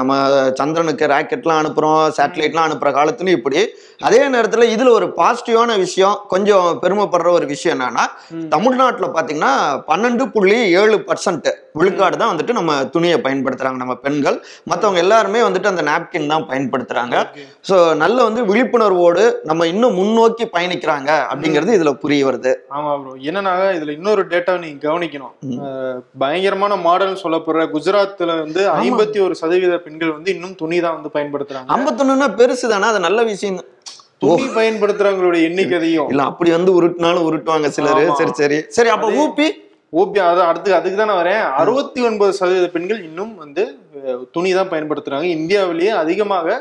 நம்ம 0.00 0.12
சந்திரனுக்கு 0.60 1.10
ராக்கெட்லாம் 1.14 1.60
அனுப்புறோம் 1.62 2.02
சேட்டலைட்லாம் 2.18 2.68
அனுப்புற 2.68 2.92
காலத்துலயும் 2.98 3.38
இப்படி. 3.40 3.60
அதே 4.08 4.22
நேரத்துல 4.36 4.64
இதுல 4.74 4.92
ஒரு 4.98 5.06
பாசிட்டிவான 5.20 5.78
விஷயம் 5.86 6.16
கொஞ்சம் 6.34 6.68
பெருமைப்படுற 6.84 7.28
ஒரு 7.38 7.48
விஷயம் 7.54 7.76
என்னன்னா 7.76 8.06
தமிழ்நாட்டுல 8.54 9.08
பாத்தீங்கன்னா 9.16 9.54
பன்னெண்டு 9.90 10.26
புள்ளி 10.36 10.60
ஏழு 10.82 10.98
பர்சன்ட் 11.10 11.50
விழுக்காடு 11.78 12.16
தான் 12.20 12.30
வந்துட்டு 12.32 12.56
நம்ம 12.58 12.72
துணியை 12.94 13.18
பயன்படுத்துறாங்க 13.26 13.78
நம்ம 13.82 13.94
பெண்கள். 14.04 14.36
மத்தவங்க 14.70 15.00
எல்லாருமே 15.04 15.40
வந்துட்டு 15.46 15.70
அந்த 15.72 15.82
நாப்கின் 15.90 16.30
தான் 16.32 16.46
பயன்படுத்துறாங்க. 16.50 17.16
ஸோ 17.68 17.76
நல்ல 18.02 18.18
வந்து 18.28 18.42
விழிப்புணர்வோடு 18.50 19.24
நம்ம 19.50 19.66
இன்னும் 19.72 19.98
முன்னோக்கி 20.00 20.46
பயணிக்கிறாங்க 20.56 21.10
அப்படிங்கிறது 21.30 21.76
இதுல 21.78 21.92
புரிய 22.04 22.26
வருது. 22.28 22.54
ஆமா 22.78 22.92
ப்ரோ 23.02 23.14
என்னன்னா 23.30 23.54
இதுல 23.78 23.96
இன்னொரு 23.98 24.24
டேட்டா 24.32 24.54
நீங்க 24.64 24.80
கவனிக்கணும். 24.88 25.34
பயங்கரமான 26.24 26.80
மாடல் 26.88 27.20
சொல்லப்படுற 27.24 27.66
குஜராத்ல 27.76 28.32
வந்து 28.44 28.62
ஐம்பத்தி 28.80 29.20
ஒரு 29.26 29.36
சதவீத 29.42 29.76
பெண்கள் 29.86 30.16
வந்து 30.16 30.32
இன்னும் 30.36 30.58
துணி 30.62 30.80
தான் 30.86 30.98
வந்து 30.98 31.14
பயன்படுத்துறாங்க. 31.18 31.70
ஐம்பத்தொன்னுன்னா 31.78 32.30
பெருசு 32.40 32.74
தானே 32.74 32.88
அது 32.94 33.06
நல்ல 33.08 33.22
விஷயம். 33.32 33.60
துணி 34.22 34.46
பயன்படுத்துறவங்களுடைய 34.56 35.42
எண்ணிக்கை 35.48 35.76
அதிகம் 35.78 36.10
இல்ல 36.12 36.22
அப்படி 36.30 36.50
வந்து 36.56 36.72
உருட்டினாலும் 36.78 37.26
உருட்டுவாங்க 37.28 37.68
சிலரு. 37.76 38.04
சரி 38.20 38.32
சரி. 38.40 38.58
சரி 38.76 38.90
அப்ப 38.94 39.08
ஊப்பி 39.22 39.46
ஓபி 40.00 40.18
அது 40.28 40.40
அடுத்து 40.50 40.70
அதுக்கு 40.76 40.98
தானே 41.00 41.14
வரேன். 41.18 41.42
அறுபத்தி 41.62 42.00
ஒன்பது 42.08 42.32
சதவீத 42.38 42.66
பெண்கள் 42.74 43.00
இன்னும் 43.08 43.34
வந்து 43.42 43.62
துணி 44.34 44.50
தான் 44.58 44.70
பயன்படுத்துறாங்க. 44.72 45.26
இந்தியாவிலேயே 45.38 45.92
அதிகமாக 46.02 46.56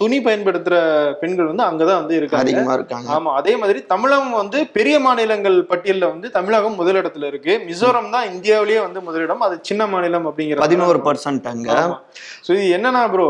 துணி 0.00 0.18
பயன்படுத்துற 0.26 0.76
பெண்கள் 1.22 1.50
வந்து 1.50 1.64
அங்கதான் 1.68 2.00
வந்து 2.02 2.16
இருக்காங்க. 2.20 2.44
அதிகமா 2.44 2.74
இருக்காங்க. 2.78 3.08
ஆமா 3.16 3.30
அதே 3.40 3.54
மாதிரி 3.62 3.80
தமிழகம் 3.92 4.38
வந்து 4.42 4.58
பெரிய 4.76 4.96
மாநிலங்கள் 5.06 5.58
பட்டியல்ல 5.72 6.08
வந்து 6.14 6.30
தமிழகம் 6.38 6.78
முதலிடத்துல 6.80 7.30
இருக்கு. 7.32 7.54
மிசோரம் 7.68 8.12
தான் 8.16 8.30
இந்தியாவிலேயே 8.34 8.80
வந்து 8.86 9.02
முதலிடம் 9.08 9.46
அது 9.48 9.58
சின்ன 9.70 9.86
மாநிலம் 9.94 10.28
அப்படிங்கிற 10.30 10.64
பதினோரு 10.66 11.00
பர்சன்ட் 11.08 11.52
அங்க. 11.54 11.78
ஸோ 12.46 12.50
இது 12.58 12.68
என்னன்னா 12.78 13.04
ப்ரோ 13.14 13.28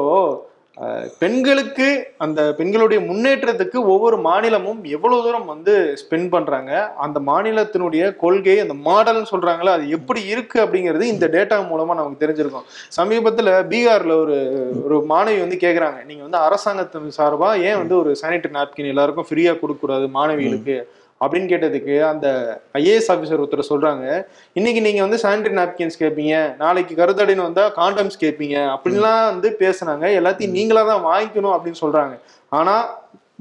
பெண்களுக்கு 1.20 1.86
அந்த 2.18 2.54
பெண்களுடைய 2.58 3.00
முன்னேற்றத்துக்கு 3.00 3.78
ஒவ்வொரு 3.94 4.16
மாநிலமும் 4.18 4.84
எவ்வளவு 4.84 5.22
தூரம் 5.22 5.46
வந்து 5.46 5.72
ஸ்பெண்ட் 6.02 6.30
பண்றாங்க 6.30 6.70
அந்த 6.96 7.20
மாநிலத்தினுடைய 7.20 8.16
கொள்கை 8.16 8.56
அந்த 8.60 8.74
மாடல்னு 8.74 9.30
சொல்றாங்களே 9.32 9.72
அது 9.74 9.88
எப்படி 9.88 10.22
இருக்கு 10.24 10.58
அப்படிங்கிறது 10.64 11.02
இந்த 11.02 11.26
டேட்டா 11.26 11.58
மூலமா 11.72 11.98
நமக்கு 12.00 12.22
தெரிஞ்சிருக்கும். 12.24 12.66
சமீபத்துல 12.98 13.68
பீகார்ல 13.72 14.16
ஒரு 14.24 14.38
ஒரு 14.84 14.98
மாணவி 15.12 15.40
வந்து 15.40 15.56
கேக்குறாங்க 15.56 16.04
நீங்க 16.04 16.22
வந்து 16.22 16.38
அரசாங்கத்தின் 16.38 17.16
சார்பா 17.18 17.50
ஏன் 17.68 17.80
வந்து 17.82 17.96
ஒரு 17.96 18.12
சானிட்டரி 18.22 18.56
நாப்கின் 18.58 18.92
எல்லாருக்கும் 18.94 19.30
ஃப்ரீயா 19.30 19.54
கொடுக்க 19.60 19.80
கூடாது 19.80 20.08
மாணவிகளுக்கு? 20.18 20.78
அப்படின்னு 21.22 21.50
கேட்டதுக்கு 21.52 21.94
அந்த 22.10 22.26
ஐஏஎஸ் 22.80 23.10
ஆஃபீஸர் 23.14 23.42
ஒருத்தர் 23.42 23.70
சொல்றாங்க 23.70 24.04
இன்னைக்கு 24.58 24.80
நீங்க 24.86 25.00
வந்து 25.06 25.20
சானிட்டரி 25.24 25.56
நாப்கின்ஸ் 25.60 26.00
கேட்பீங்க 26.02 26.36
நாளைக்கு 26.62 26.94
கருத்தடைன்னு 27.00 27.48
வந்தா 27.48 27.64
காண்டம்ஸ் 27.80 28.22
கேட்பீங்க 28.24 28.56
அப்படின்லாம் 28.74 29.24
வந்து 29.32 29.50
பேசுனாங்க. 29.62 30.04
எல்லாத்தையும் 30.20 30.56
நீங்களா 30.58 30.84
தான் 30.92 31.06
வாங்கிக்கணும் 31.10 31.54
அப்படின்னு 31.56 31.82
சொல்றாங்க. 31.84 32.14
ஆனா 32.58 32.76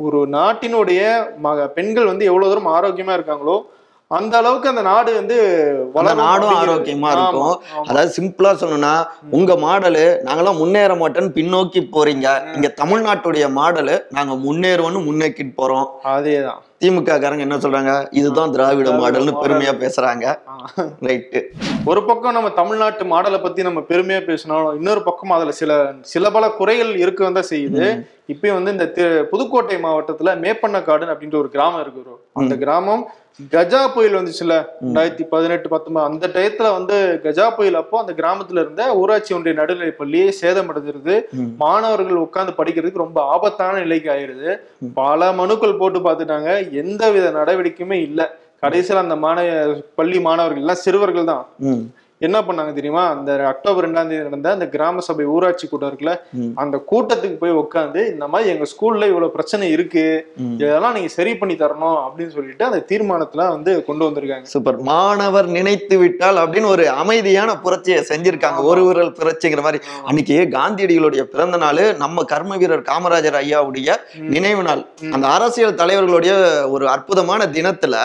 ஒரு 0.07 0.19
நாட்டினுடைய 0.37 1.01
மக 1.45 1.67
பெண்கள் 1.77 2.11
வந்து 2.11 2.27
எவ்வளவு 2.31 2.51
தூரம் 2.51 2.73
ஆரோக்கியமா 2.77 3.15
இருக்காங்களோ 3.17 3.57
அந்த 4.11 4.33
அளவுக்கு 4.39 4.71
அந்த 4.71 4.81
நாடு 4.89 5.11
வந்து 5.17 5.35
நாடும். 6.21 6.55
ஆரோக்கியமா 6.61 7.09
இருக்கும். 7.15 7.53
அதாவது 7.89 8.11
சிம்பிளா 8.17 8.51
சொல்லணும்னா 8.61 8.95
உங்க 9.37 9.53
மாடலு 9.65 10.03
நாங்கெல்லாம் 10.25 10.59
முன்னேற 10.61 10.95
மாட்டோம்னு 11.01 11.35
பின்னோக்கி 11.37 11.81
போறீங்க. 11.95 12.27
இங்க 12.55 12.69
தமிழ்நாட்டுடைய 12.81 13.47
மாடலு 13.59 13.95
நாங்க 14.17 14.35
முன்னேறுவோம்னு 14.47 15.07
முன்னேக்கிட்டு 15.07 15.55
போறோம். 15.61 15.87
அதேதான். 16.15 16.61
திமுக 16.81 17.15
காரங்க 17.15 17.43
என்ன 17.45 17.57
சொல்றாங்க? 17.57 17.91
இதுதான் 18.19 18.53
திராவிட 18.53 18.89
மாடல்னு 18.93 19.01
மாடல். 19.27 19.41
பெருமையா 19.43 19.73
பேசுறாங்க. 19.81 20.25
ரைட்டு. 21.07 21.39
ஒரு 21.85 22.01
பக்கம் 22.07 22.35
நம்ம 22.37 22.49
தமிழ்நாட்டு 22.57 23.03
மாடலை 23.05 23.39
பத்தி 23.41 23.61
நம்ம 23.63 23.83
பெருமையா 23.89 24.21
பேசினாலும் 24.25 24.77
இன்னொரு 24.79 25.03
பக்கம் 25.03 25.35
அதுல 25.37 25.53
சில 25.59 25.71
சில 26.11 26.31
பல 26.31 26.49
குறைகள் 26.57 26.91
இருக்க 26.97 27.31
தான் 27.31 27.51
செய்யுது. 27.51 27.85
இப்பயும் 28.29 28.57
வந்து 28.57 28.73
இந்த 28.75 28.85
புதுக்கோட்டை 29.31 29.77
மாவட்டத்துல 29.83 30.33
மேப்பண்ணக்காடுன்னு 30.43 31.13
அப்படின்ற 31.13 31.37
ஒரு 31.39 31.51
கிராமம் 31.53 31.81
இருக்கு. 31.81 32.03
அந்த 32.41 32.55
கிராமம் 32.61 33.03
கஜா 33.51 33.81
புயல் 33.91 34.15
வந்துச்சுல 34.15 34.53
ரெண்டாயிரத்தி 34.81 35.23
பதினெட்டு 35.31 35.67
பத்தொன்பது 35.69 36.07
அந்த 36.07 36.25
டயத்துல 36.33 36.67
வந்து 36.73 36.95
கஜா 37.23 37.45
புயல் 37.55 37.77
அப்போ 37.79 37.95
அந்த 37.99 38.13
கிராமத்துல 38.17 38.61
இருந்த 38.63 38.83
ஊராட்சி 38.97 39.31
ஒன்றிய 39.33 39.53
நடுநிலைப் 39.59 39.97
பள்ளி 39.97 40.21
சேதமடைஞ்சிருது 40.39 41.15
ம். 41.35 41.47
மாணவர்கள் 41.57 42.23
உட்கார்ந்து 42.23 42.53
படிக்கிறதுக்கு 42.57 43.03
ரொம்ப 43.03 43.19
ஆபத்தான 43.31 43.79
நிலைக்கு 43.79 44.09
ஆயிருது. 44.13 44.51
பல 44.95 45.31
மனுக்கள் 45.39 45.79
போட்டு 45.79 45.99
பார்த்துட்டாங்க. 45.99 46.49
எந்த 46.81 47.03
வித 47.11 47.25
நடவடிக்கையுமே 47.39 47.97
இல்லை. 48.07 48.25
கடைசியில் 48.63 49.03
அந்த 49.03 49.15
மாணவ 49.25 49.47
பள்ளி 49.99 50.19
மாணவர்கள் 50.27 50.63
எல்லாம் 50.63 50.83
சிறுவர்கள் 50.85 51.29
தான் 51.31 51.45
என்ன 52.27 52.37
பண்ணாங்க 52.47 52.71
தெரியுமா? 52.77 53.03
அந்த 53.13 53.31
அக்டோபர் 53.51 53.85
ரெண்டாம் 53.85 54.09
தேதி 54.09 54.23
நடந்த 54.27 54.51
அந்த 54.55 54.65
கிராம 54.73 55.03
சபை 55.07 55.25
ஊராட்சி 55.35 55.65
கூட்டம் 55.67 55.91
இருக்குல்ல. 55.91 56.13
அந்த 56.63 56.75
கூட்டத்துக்கு 56.91 57.37
போய் 57.43 57.59
உட்காந்து 57.61 58.01
இந்த 58.13 58.25
மாதிரி 58.33 58.49
எங்க 58.53 58.65
ஸ்கூல்ல 58.73 59.09
இவ்வளவு 59.11 59.35
பிரச்சனை 59.37 59.69
இருக்கு. 59.75 60.03
இதெல்லாம் 60.57 60.95
நீங்க 60.97 61.11
சரி 61.17 61.33
பண்ணி 61.41 61.55
தரணும் 61.55 61.97
அப்படின்னு 62.05 62.35
சொல்லிட்டு 62.37 62.65
அந்த 62.69 62.81
தீர்மானத்துல 62.91 63.47
வந்து 63.55 63.73
கொண்டு 63.85 64.05
வந்திருக்காங்க. 64.07 64.47
சூப்பர். 64.53 64.77
மாணவர் 64.91 65.49
நினைத்து 65.57 65.97
விட்டால் 65.97 66.41
அப்படின்னு 66.43 66.71
ஒரு 66.75 66.85
அமைதியான 67.03 67.57
புரட்சியை 67.65 68.01
செஞ்சிருக்காங்க. 68.09 68.61
ஒரு 68.71 68.83
விரல் 68.85 69.15
புரட்சிங்கிற 69.19 69.63
மாதிரி. 69.67 69.83
அன்னைக்கு 70.03 70.37
காந்தியடிகளுடைய 70.57 71.25
பிறந்த 71.35 71.57
நாள் 71.65 71.83
நம்ம 72.03 72.23
கர்ம 72.33 72.57
வீரர் 72.57 72.87
காமராஜர் 72.91 73.39
ஐயாவுடைய 73.43 73.89
நினைவு 74.35 74.63
நாள். 74.63 74.83
அந்த 75.11 75.27
அரசியல் 75.37 75.79
தலைவர்களுடைய 75.83 76.33
ஒரு 76.69 76.85
அற்புதமான 76.95 77.41
தினத்துல. 77.57 77.95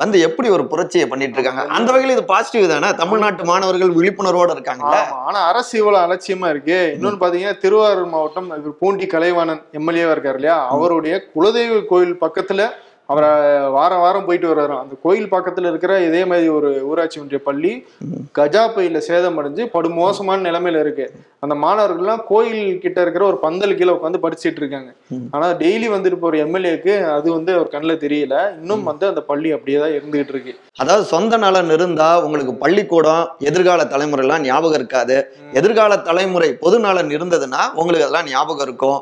வந்து 0.00 0.16
எப்படி 0.26 0.48
ஒரு 0.50 0.64
புரட்சியை 0.70 1.06
பண்ணிட்டு 1.08 1.36
இருக்காங்க 1.36 1.62
அந்த 1.76 1.88
வகையில் 1.90 2.14
இது 2.14 2.24
பாசிட்டிவ் 2.28 2.70
தானே? 2.72 2.90
தமிழ்நாட்டு 3.00 3.42
மாணவர்கள் 3.50 3.96
விழிப்புணர்வோட 3.96 4.50
இருக்காங்கல்ல 4.56 4.98
ஆமா. 5.02 5.18
ஆனா 5.26 5.40
அரசு 5.48 5.72
இவ்வளவு 5.80 6.02
அலட்சியமா 6.04 6.46
இருக்கு. 6.52 6.78
இன்னொன்னு 6.94 7.22
பாத்தீங்கன்னா 7.22 7.58
திருவாரூர் 7.64 8.12
மாவட்டம் 8.12 8.48
பூண்டி 8.80 9.06
கலைவாணன் 9.08 9.62
எம்எல்ஏவா 9.78 10.14
இருக்காரு 10.14 10.38
இல்லையா? 10.40 10.58
அவருடைய 10.74 11.16
குலதெய்வ 11.34 11.82
கோயில் 11.90 12.16
பக்கத்துல 12.22 12.62
அவரை 13.12 13.30
வாரம் 13.76 14.02
வாரம் 14.04 14.26
போயிட்டு 14.26 14.48
வர்றாராம் 14.50 14.82
அந்த 14.82 14.94
கோயில் 15.04 15.30
பக்கத்துல 15.32 15.70
இருக்கிற 15.72 15.92
இதே 16.08 16.22
மாதிரி 16.30 16.48
ஒரு 16.58 16.68
ஊராட்சி 16.90 17.20
ஒன்றிய 17.22 17.40
பள்ளி 17.48 17.72
கஜா 18.38 18.62
புயல்ல 18.74 19.00
சேதமடைஞ்சு 19.08 19.62
படுமோசமான 19.74 20.44
நிலைமையில 20.48 20.82
இருக்கு. 20.84 21.06
அந்த 21.44 21.54
மாணவர்கள்லாம் 21.64 22.22
கோயில் 22.30 22.78
கிட்ட 22.84 22.98
இருக்கிற 23.04 23.24
ஒரு 23.30 23.38
பந்தல் 23.44 23.76
கீழே 23.78 23.92
உட்காந்து 23.96 24.22
படிச்சிட்டு 24.24 24.60
இருக்காங்க. 24.62 24.90
ஆனா 25.34 25.46
டெய்லி 25.62 25.88
வந்துட்டு 25.94 26.18
போற 26.24 26.36
எம்எல்ஏக்கு 26.46 26.94
அது 27.16 27.28
வந்து 27.36 27.52
அவர் 27.56 27.72
கண்ணில் 27.74 28.02
தெரியல. 28.04 28.36
இன்னும் 28.60 28.84
வந்து 28.90 29.06
அந்த 29.10 29.22
பள்ளி 29.30 29.50
அப்படியே 29.56 29.78
தான் 29.84 29.96
இருந்துகிட்டு 29.98 30.34
இருக்கு. 30.34 30.54
அதாவது 30.82 31.06
சொந்த 31.14 31.36
நலன் 31.46 31.72
இருந்தா 31.76 32.10
உங்களுக்கு 32.26 32.54
பள்ளிக்கூடம் 32.64 33.24
எதிர்கால 33.50 33.86
தலைமுறை 33.94 34.24
எல்லாம் 34.26 34.44
ஞாபகம் 34.50 34.80
இருக்காது. 34.80 35.16
எதிர்கால 35.60 35.98
தலைமுறை 36.10 36.50
பொது 36.64 36.78
நலன் 36.88 37.14
இருந்ததுன்னா 37.18 37.62
உங்களுக்கு 37.80 38.06
அதெல்லாம் 38.06 38.30
ஞாபகம் 38.34 38.66
இருக்கும். 38.68 39.00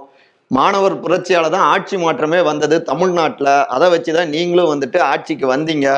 மாணவர் 0.50 1.00
புரட்சியால 1.00 1.50
தான் 1.50 1.66
ஆட்சி 1.72 1.96
மாற்றமே 1.96 2.40
வந்தது 2.42 2.82
தமிழ்நாட்டுல. 2.82 3.66
அதை 3.66 3.92
வச்சுதான் 3.92 4.28
நீங்களும் 4.28 4.70
வந்துட்டு 4.72 5.00
ஆட்சிக்கு 5.00 5.56
வந்தீங்க. 5.56 5.88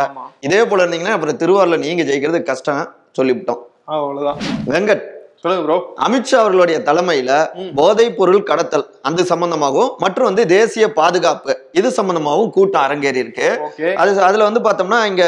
இதே 0.40 0.64
போல 0.64 0.86
இருந்தீங்கன்னா 0.86 1.16
அப்புறம் 1.16 1.36
திருவாரூர்ல 1.36 1.78
நீங்க 1.78 2.02
ஜெயிக்கிறது 2.02 2.42
கஷ்டம் 2.42 2.94
சொல்லிவிட்டோம். 3.18 3.62
அவ்வளவுதான். 3.84 4.40
வெங்கட் 4.66 5.09
சொல்லுங்க 5.44 5.62
ப்ரோ 5.66 5.76
அமித்ஷா 6.06 6.38
அவர்களுடைய 6.40 6.78
தலைமையில 6.86 7.30
போதைப் 7.78 8.16
பொருள் 8.18 8.42
கடத்தல் 8.48 8.84
அது 9.08 9.22
சம்பந்தமாகவும் 9.30 9.92
மற்றும் 10.02 10.26
வந்து 10.28 10.42
தேசிய 10.46 10.86
பாதுகாப்பு 10.98 11.52
இது 11.78 11.88
சம்பந்தமாகவும் 11.98 12.50
கூட்டம் 12.56 12.84
அரங்கேறி 12.86 13.20
இருக்கு. 13.22 13.48
அது 14.02 14.10
அதுல 14.26 14.46
வந்து 14.48 14.60
பார்த்தோம்னா 14.66 14.98
இங்க 15.10 15.24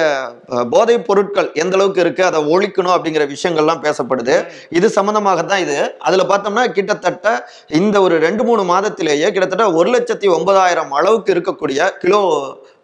போதைப் 0.74 1.06
பொருட்கள் 1.06 1.48
எந்த 1.62 1.76
அளவுக்கு 1.78 2.02
இருக்கு 2.04 2.22
அதை 2.28 2.40
ஒழிக்கணும் 2.54 2.94
அப்படிங்கிற 2.96 3.26
விஷயங்கள்லாம் 3.34 3.82
பேசப்படுது. 3.86 4.36
இது 4.78 4.90
சம்பந்தமாக 4.98 5.44
தான் 5.52 5.62
இது. 5.66 5.78
அதுல 6.08 6.26
பார்த்தோம்னா 6.32 6.64
கிட்டத்தட்ட 6.78 7.32
இந்த 7.80 8.02
ஒரு 8.06 8.18
ரெண்டு 8.26 8.44
மூணு 8.50 8.64
மாதத்திலேயே 8.72 9.30
கிட்டத்தட்ட 9.30 9.70
ஒரு 9.80 9.90
லட்சத்தி 9.96 10.28
ஒன்பதாயிரம் 10.36 10.92
அளவுக்கு 11.00 11.34
இருக்கக்கூடிய 11.36 11.88
கிலோ 12.04 12.22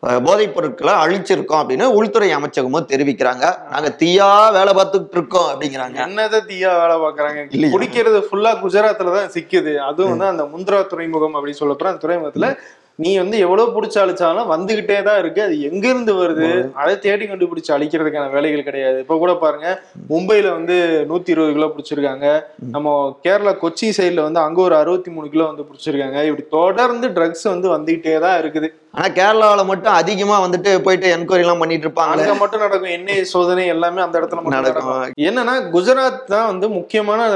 போதைப் 0.00 0.54
பொருட்களை 0.54 0.92
அழிச்சிருக்கோம் 0.94 1.60
அப்படின்னு 1.60 1.86
உள்துறை 1.98 2.34
அமைச்சகமும் 2.36 2.88
தெரிவிக்கிறாங்க. 2.92 3.44
நாங்க 3.70 3.88
தீயா 4.02 4.28
வேலை 4.52 4.72
பார்த்துட்டு 4.74 5.16
இருக்கோம் 5.18 5.48
அப்படிங்கிறாங்க. 5.52 5.98
என்னதை 6.06 6.40
தீயா 6.50 6.72
வேலை 6.82 6.96
பாக்குறாங்க? 7.04 7.40
குடிக்கிறது 7.74 8.20
ஃபுல்லா 8.28 8.52
குஜராத்ல 8.64 9.14
தான் 9.16 9.32
சிக்குது. 9.36 9.76
அதுவும் 9.76 10.16
வந்து 10.16 10.26
அந்த 10.26 10.44
முந்திரா 10.44 10.86
துறைமுகம் 10.86 11.34
அப்படின்னு 11.34 11.62
சொல்லப்போற 11.62 11.90
அந்த 11.94 12.02
துறைமுகத்துல 12.06 12.56
நீ 13.02 13.10
வந்து 13.20 13.36
எவ்வளவு 13.44 13.74
பிடிச்சு 13.74 13.98
அழிச்சாலும் 14.02 14.48
வந்துகிட்டே 14.52 14.96
தான் 15.08 15.18
இருக்கு. 15.22 15.40
அது 15.46 15.56
எங்க 15.68 15.84
இருந்து 15.90 16.12
வருது 16.20 16.48
அதை 16.80 16.94
தேடி 17.04 17.24
கண்டுபிடிச்சு 17.30 17.70
அழிக்கிறதுக்கான 17.76 18.32
வேலைகள் 18.34 18.66
கிடையாது. 18.68 18.96
இப்ப 19.04 19.18
கூட 19.22 19.34
பாருங்க 19.44 19.68
மும்பைல 20.12 20.46
வந்து 20.58 20.76
நூத்தி 21.10 21.32
இருபது 21.34 21.54
கிலோ 21.58 21.68
பிடிச்சிருக்காங்க. 21.74 22.26
நம்ம 22.74 22.96
கேரளா 23.26 23.54
கொச்சி 23.62 23.88
சைடுல 23.98 24.26
வந்து 24.26 24.44
அங்க 24.46 24.60
ஒரு 24.66 24.76
அறுபத்தி 24.80 25.12
மூணு 25.16 25.30
கிலோ 25.34 25.46
வந்து 25.52 25.68
பிடிச்சிருக்காங்க. 25.68 26.18
இப்படி 26.30 26.46
தொடர்ந்து 26.58 27.08
ட்ரக்ஸ் 27.18 27.46
வந்து 27.54 27.70
வந்துகிட்டே 27.76 28.16
தான் 28.26 28.38
இருக்குது. 28.42 28.70
ஆனா 28.96 29.08
கேரளாவுல 29.16 29.62
மட்டும் 29.70 29.96
அதிகமா 30.00 30.36
வந்துட்டு 30.44 30.70
போயிட்டு 30.84 31.08
என்கொயரி 31.16 31.44
எல்லாம் 31.44 31.62
பண்ணிட்டு 31.62 31.86
இருப்பாங்களே 31.86 32.22
அங்க 32.26 32.36
மட்டும் 32.42 32.62
நடக்கும். 32.64 32.94
எண்ணெய் 32.96 33.28
சோதனை 33.32 33.64
எல்லாமே 33.74 34.00
அந்த 34.04 34.14
இடத்துல 34.20 34.42
மட்டும் 34.42 34.68
நடக்கும். 34.68 35.16
என்னன்னா 35.28 35.54
குஜராத் 35.74 36.22
தான் 36.34 36.48
வந்து 36.52 36.66
முக்கியமான 36.78 37.28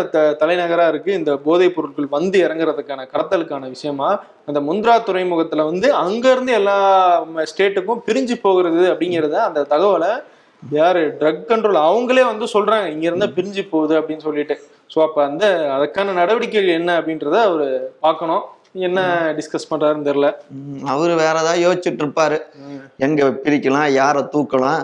தலைநகரா 0.42 0.86
இருக்கு. 0.92 1.10
இந்த 1.20 1.32
போதைப் 1.46 1.74
பொருட்கள் 1.76 2.14
வந்து 2.18 2.38
இறங்குறதுக்கான 2.46 3.06
கடத்தலுக்கான 3.14 3.68
விஷயமா 3.76 4.10
அந்த 4.50 4.60
முந்த்ரா 4.68 4.94
துறைமுகத்துல 5.52 5.70
வந்து 5.70 5.88
அங்க 6.04 6.24
இருந்து 6.34 6.52
எல்லா 6.60 6.76
ஸ்டேட்டுக்கும் 7.50 8.02
பிரிஞ்சு 8.06 8.34
போகிறது 8.46 8.82
அப்படிங்கறத 8.92 9.36
அந்த 9.48 9.60
தகவலை 9.72 10.12
யாரு 10.62 11.00
ட்ரக் 11.20 11.48
கண்ட்ரோல் 11.50 11.78
அவங்களே 11.88 12.24
வந்து 12.30 12.46
சொல்றாங்க. 12.54 12.86
இங்க 12.94 13.04
இருந்தா 13.10 13.28
பிரிஞ்சு 13.38 13.62
போகுது 13.72 13.94
அப்படின்னு 14.00 14.26
சொல்லிட்டு. 14.28 14.54
ஸோ 14.92 14.98
அப்ப 15.06 15.18
அந்த 15.28 15.44
அதுக்கான 15.76 16.14
நடவடிக்கைகள் 16.20 16.78
என்ன 16.80 16.90
அப்படின்றத 17.00 17.36
அவர் 17.48 17.66
பார்க்கணும். 18.06 18.44
என்ன 18.86 19.00
டிஸ்கஸ் 19.38 19.70
பண்றாருன்னு 19.70 20.06
தெரியல. 20.08 20.28
அவரு 20.92 21.14
வேற 21.22 21.34
ஏதாவது 21.40 21.62
யோசிச்சுட்டு 21.64 22.02
இருப்பாரு. 22.04 22.38
எங்க 23.06 23.28
பிரிக்கலாம் 23.44 23.88
யாரை 23.90 24.22
தூக்கலாம் 24.34 24.82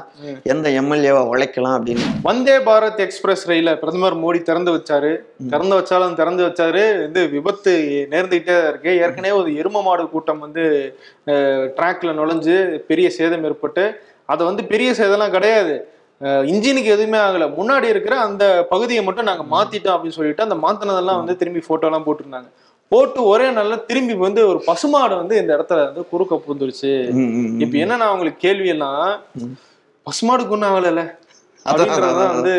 எந்த 0.52 0.66
எம்எல்ஏவை 0.80 1.22
உழைக்கலாம் 1.32 1.76
அப்படின்னு. 1.76 2.06
வந்தே 2.22 2.56
பாரத் 2.68 3.00
எக்ஸ்பிரஸ் 3.06 3.44
ரயில 3.50 3.72
பிரதமர் 3.82 4.16
மோடி 4.24 4.40
திறந்து 4.48 4.72
வச்சாரு. 4.76 5.12
திறந்து 5.52 5.74
வச்சாலும் 5.78 6.18
திறந்து 6.20 6.44
வச்சாரு. 6.46 6.84
வந்து 7.04 7.22
விபத்து 7.34 7.72
நேர்ந்துகிட்டே 8.10 8.56
இருக்கு. 8.68 8.92
ஏற்கனவே 9.04 9.34
ஒரு 9.40 9.52
எரும 9.62 9.82
மாடு 9.88 10.06
கூட்டம் 10.14 10.44
வந்து 10.46 10.64
ட்ராக்ல 11.78 12.16
நுழைஞ்சு 12.20 12.56
பெரிய 12.90 13.08
சேதம் 13.18 13.46
ஏற்பட்டு 13.50 13.86
அது 14.34 14.42
வந்து 14.44 14.64
பெரிய 14.72 14.90
சேதம்லாம் 15.00 15.36
கிடையாது. 15.38 15.74
இன்ஜினுக்கு 16.52 16.94
எதுவுமே 16.94 17.18
ஆகல. 17.26 17.44
முன்னாடி 17.58 17.86
இருக்கிற 17.94 18.14
அந்த 18.28 18.44
பகுதியை 18.70 19.02
மட்டும் 19.04 19.28
நாங்க 19.28 19.44
மாத்திட்டோம் 19.56 19.94
அப்படின்னு 19.96 20.18
சொல்லிட்டு 20.20 20.46
அந்த 20.46 20.56
மாத்தினதெல்லாம் 20.64 21.20
வந்து 21.22 21.36
திரும்பி 21.42 21.60
போட்டோ 21.66 21.86
எல்லாம் 21.86 22.06
போட்டிருந்தாங்க. 22.06 22.48
போட்டு 22.88 23.24
ஒரே 23.24 23.46
நாள்ல 23.48 23.84
திரும்பி 23.84 24.14
வந்து 24.14 24.48
ஒரு 24.48 24.62
பசுமாடு 24.66 25.16
வந்து 25.16 25.34
இந்த 25.38 25.56
இடத்துல 25.56 25.84
வந்து 25.86 26.02
குறுக்க 26.08 26.34
புந்துருச்சு. 26.46 26.92
இப்ப 27.60 27.74
என்னன்னா 27.78 28.06
அவங்களுக்கு 28.10 28.38
கேள்வி 28.38 28.68
எல்லாம் 28.68 29.02
பசுமாடுக்கு 30.06 30.54
ஒன்றும் 30.56 30.76
வந்து 31.68 32.54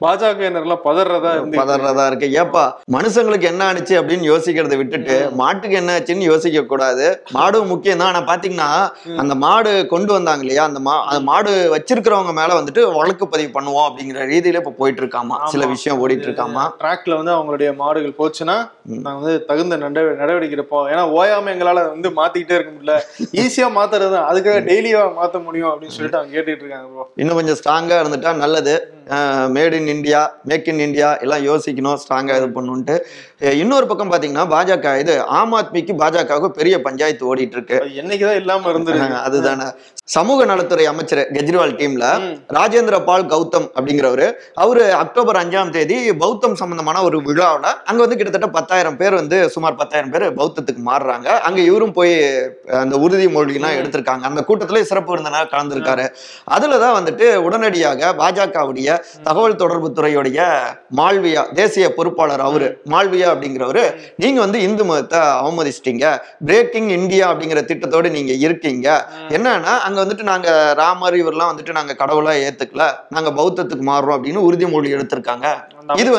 பாஜகவினர்லாம் 0.00 0.82
பதறதா 0.84 1.30
பதறதா 1.58 2.04
இருக்கு. 2.08 2.28
ஏப்பா 2.40 2.62
மனுஷங்களுக்கு 2.94 3.46
என்ன 3.50 3.62
ஆனிச்சு 3.68 3.94
அப்படின்னு 4.00 4.26
யோசிக்கிறதை 4.30 4.76
விட்டுட்டு 4.80 5.16
மாட்டுக்கு 5.40 5.76
என்ன 5.80 5.96
ஆச்சுன்னு 5.96 6.28
யோசிக்க 6.30 6.62
கூடாது. 6.64 7.06
மாடும் 7.36 7.70
முக்கியம் 7.72 8.00
தான். 8.00 8.10
ஆனா 8.10 8.22
பாத்தீங்கன்னா 8.30 8.70
அந்த 9.18 9.34
மாடு 9.42 9.72
கொண்டு 9.92 10.10
வந்தாங்க 10.12 10.44
இல்லையா? 10.44 10.64
அந்த 10.70 10.80
மா 10.80 10.94
அந்த 11.08 11.20
மாடு 11.28 11.52
வச்சிருக்கிறவங்க 11.74 12.34
மேல 12.38 12.56
வந்துட்டு 12.58 12.70
வழக்கு 12.96 13.24
பதிவு 13.32 13.50
பண்ணுவோம் 13.56 13.86
அப்படிங்கிற 13.88 14.26
ரீதியில 14.32 14.62
இப்ப 14.62 14.74
போயிட்டு 14.80 15.02
இருக்காமா 15.02 15.36
சில. 15.46 15.68
விஷயம் 15.72 16.00
ஓடிட்டு 16.02 16.26
இருக்காமா 16.28 16.64
ட்ராக்ல 16.80 17.16
வந்து 17.18 17.32
அவங்களுடைய 17.34 17.68
மாடுகள் 17.78 18.18
போச்சுன்னா 18.18 18.56
நாங்க 19.02 19.18
வந்து 19.20 19.36
தகுந்த 19.48 19.74
நடவ- 19.82 20.16
நடவடிக்கை 20.20 20.56
எடுப்போம் 20.56 20.88
ஏன்னா 20.90 21.04
ஓயாம 21.16 21.50
எங்களால 21.52 21.84
வந்து 21.88 22.08
மாத்திக்கிட்டே 22.16 22.56
இருக்க 22.56 22.72
முடியல. 22.72 22.94
ஈஸியா 23.42 23.66
மாத்துறது 23.76 24.16
அதுக்காக 24.24 24.58
டெய்லியா 24.66 25.00
மாத்த 25.16 25.36
முடியும் 25.44 25.70
அப்படின்னு 25.72 25.94
சொல்லிட்டு 25.96 26.18
அவங்க 26.18 26.34
கேட்டுட்டு 26.34 26.64
இருக்காங்க 26.64 27.06
இன்னும் 27.16 27.38
கொஞ்சம் 27.38 27.51
ஸ்ட்ராங்காக 27.60 28.00
இருந்துட்டா 28.02 28.32
நல்லது. 28.44 28.74
Made 29.56 29.74
in 29.78 29.90
India 29.94 30.20
make 30.50 30.68
in 30.72 30.82
India 30.86 31.08
எல்லாம் 31.24 31.44
யோசிக்கணும் 31.48 31.98
ஸ்ட்ராங்காக 32.02 32.38
இது 32.40 32.48
பண்ணுன்ட்டு 32.58 32.96
இன்னொரு 33.50 33.86
பக்கம் 33.86 34.10
பாத்தீங்கன்னா 34.10 34.44
பாஜக 34.48 34.98
இது 34.98 35.22
ஆம் 35.22 35.54
ஆத்மிக்கு 35.54 35.92
பாஜகவுக்கு 35.98 36.48
பெரிய 36.48 36.82
பஞ்சாயத்து 36.82 37.34
ஓடிட்டு 37.34 37.50
இருக்கு 37.50 37.76
என்னைக்குதான் 38.02 38.34
இல்லாம 38.34 38.70
இருந்துருக்கு. 38.70 39.08
அஹ் 39.08 39.22
அதுதானே. 39.22 39.64
சமூக 40.04 40.44
நலத்துறை 40.44 40.86
அமைச்சர் 40.86 41.28
கெஜ்ரிவால் 41.32 41.74
டீம்ல. 41.74 42.04
ராஜேந்திர 42.48 43.04
பால் 43.04 43.26
கௌதம் 43.26 43.68
அப்படிங்கிறவரு 43.74 44.32
அவரு 44.54 44.94
அக்டோபர் 44.94 45.36
அஞ்சாம் 45.36 45.70
தேதி 45.70 46.12
பௌத்தம் 46.12 46.54
சம்பந்தமான 46.54 47.02
ஒரு 47.02 47.22
விழாவில் 47.22 47.64
அங்க 47.84 48.00
வந்து 48.00 48.16
கிட்டத்தட்ட 48.16 48.48
பத்தாயிரம் 48.48 48.96
பேர் 48.96 49.14
வந்து 49.14 49.48
சுமார் 49.48 49.74
பத்தாயிரம் 49.74 50.10
பேர் 50.10 50.34
பௌத்தத்துக்கு 50.34 50.82
மாறுறாங்க. 50.86 51.26
அங்க 51.40 51.60
இவரும் 51.60 51.92
போய் 51.92 52.14
அந்த 52.70 52.96
உறுதிமொழிலாம் 52.96 53.76
எடுத்திருக்காங்க. 53.80 54.20
அந்த 54.22 54.44
கூட்டத்துல 54.48 54.82
சிறப்பு 54.82 55.10
விருந்தினர் 55.12 55.50
கலந்துருக்காரு. 55.50 56.06
அதுலதான் 56.50 56.96
வந்துட்டு 56.98 57.36
உடனடியாக 57.36 58.12
பாஜகவுடைய 58.18 58.88
தகவல் 59.22 59.56
தொடர்பு 59.56 59.92
துறையுடைய 59.96 60.38
மால்வியா 60.96 61.52
தேசிய 61.54 61.94
பொறுப்பாளர் 61.94 62.40
அவரு 62.40 62.80
மால்வியா 62.90 63.30
அப்படிங்கிறவரு 63.32 63.84
நீங்க 64.16 64.40
வந்து 64.40 64.60
இந்து 64.68 64.84
மதத்தை 64.84 65.20
அவமதிச்சிட்டீங்க. 65.20 66.06
பிரேக்கிங் 66.46 66.88
இந்தியா 66.98 67.32
அப்படிங்கிற 67.32 67.62
திட்டத்தோடு 67.70 68.10
நீங்க 68.10 68.32
இருக்கீங்க. 68.46 68.88
என்னன்னா 69.28 69.74
அங்க 69.88 69.98
வந்துட்டு 70.04 70.22
நாங்க 70.22 70.74
ராமர் 70.76 71.18
இவரெல்லாம் 71.22 71.52
வந்துட்டு 71.52 71.78
நாங்க 71.78 71.96
கடவுளா 71.98 72.34
ஏத்துக்கல. 72.46 72.86
நாங்க 73.10 73.30
பௌத்தத்துக்கு 73.42 73.86
மாறுறோம் 73.92 74.18
அப்படின்னு 74.18 74.46
உறுதிமொழி 74.48 74.90
எடுத்திருக்காங்க. 74.96 75.48
இது 76.02 76.10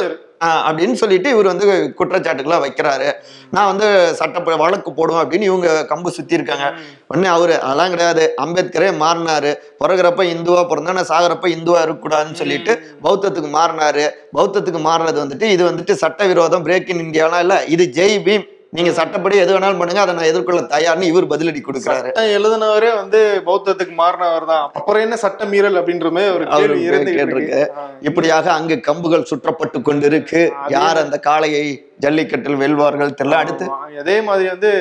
அப்படின்னு 0.43 0.93
சொல்லிட்டு 0.93 1.29
இவர் 1.29 1.45
வந்து 1.45 1.93
குற்றச்சாட்டுகளை 1.93 2.57
வைக்கிறாரு. 2.57 3.11
நான் 3.49 3.69
வந்து 3.71 4.15
சட்ட 4.15 4.55
வழக்கு 4.55 4.93
போடுவேன் 4.93 5.23
அப்படின்னு 5.23 5.41
இவங்க 5.41 5.85
கம்பு 5.89 6.07
சுத்தி 6.07 6.33
இருக்காங்க. 6.33 6.73
உடனே 7.07 7.27
அவரு 7.27 7.61
அதெல்லாம் 7.61 7.89
கிடையாது. 7.89 8.33
அம்பேத்கரே 8.41 8.89
மாறினாரு. 9.03 9.53
பிறகுறப்ப 9.81 10.23
இந்துவா 10.33 10.63
பிறந்தா 10.71 10.97
நான் 10.99 11.11
சாகுறப்ப 11.13 11.47
இந்துவா 11.57 11.81
இருக்கக்கூடாதுன்னு 11.85 12.33
சொல்லிட்டு 12.33 12.79
பௌத்தத்துக்கு 13.03 13.51
மாறினாரு. 13.59 14.07
பௌத்தத்துக்கு 14.33 14.81
மாறினது 14.89 15.19
வந்துட்டு 15.25 15.43
இது 15.43 15.71
வந்துட்டு 15.71 15.91
சட்டவிரோதம் 15.91 16.65
பிரேக் 16.65 16.89
இன் 16.95 17.05
இந்தியாலாம் 17.05 17.39
இல்ல. 17.39 17.63
இது 17.65 17.85
ஜெய் 17.99 18.17
பீம் 18.27 18.45
நீங்க 18.75 18.91
சட்டப்படி 18.97 19.35
எது 19.41 19.51
வேணாலும் 19.53 19.79
பண்ணுங்க 19.79 20.01
அதை 20.03 20.13
நான் 20.17 20.29
எதிர்கொள்ள 20.29 20.61
தயார்னு 20.73 21.09
இவர் 21.11 21.27
பதிலடி 21.33 21.59
கொடுக்குறாரு. 21.65 22.07
சட்டம் 22.09 22.33
எழுதினவரே 22.37 22.91
வந்து 22.99 23.19
பௌத்தத்துக்கு 23.47 23.93
மாறினவர் 24.01 24.45
தான். 24.51 24.65
அப்புறம் 24.79 25.03
என்ன 25.05 25.15
சட்ட 25.23 25.45
மீறல் 25.51 25.79
அப்படின்ற 25.81 26.09
மாதிரி 26.15 27.13
கேட்டிருக்கு. 27.17 27.61
இப்படியாக 28.09 28.51
அங்கு 28.57 28.77
கம்புகள் 28.89 29.29
சுற்றப்பட்டு 29.31 29.79
கொண்டிருக்கு. 29.89 30.41
யார் 30.77 31.03
அந்த 31.05 31.19
காளையை 31.29 31.65
ஜல்லிக்கட்டில் 32.05 32.61
வெல்வார்கள் 32.63 33.17
தெரியல 33.19 33.41
அடுத்து. 33.43 33.65
அதே 34.03 34.17
மாதிரி 34.29 34.47
வந்து 34.53 34.71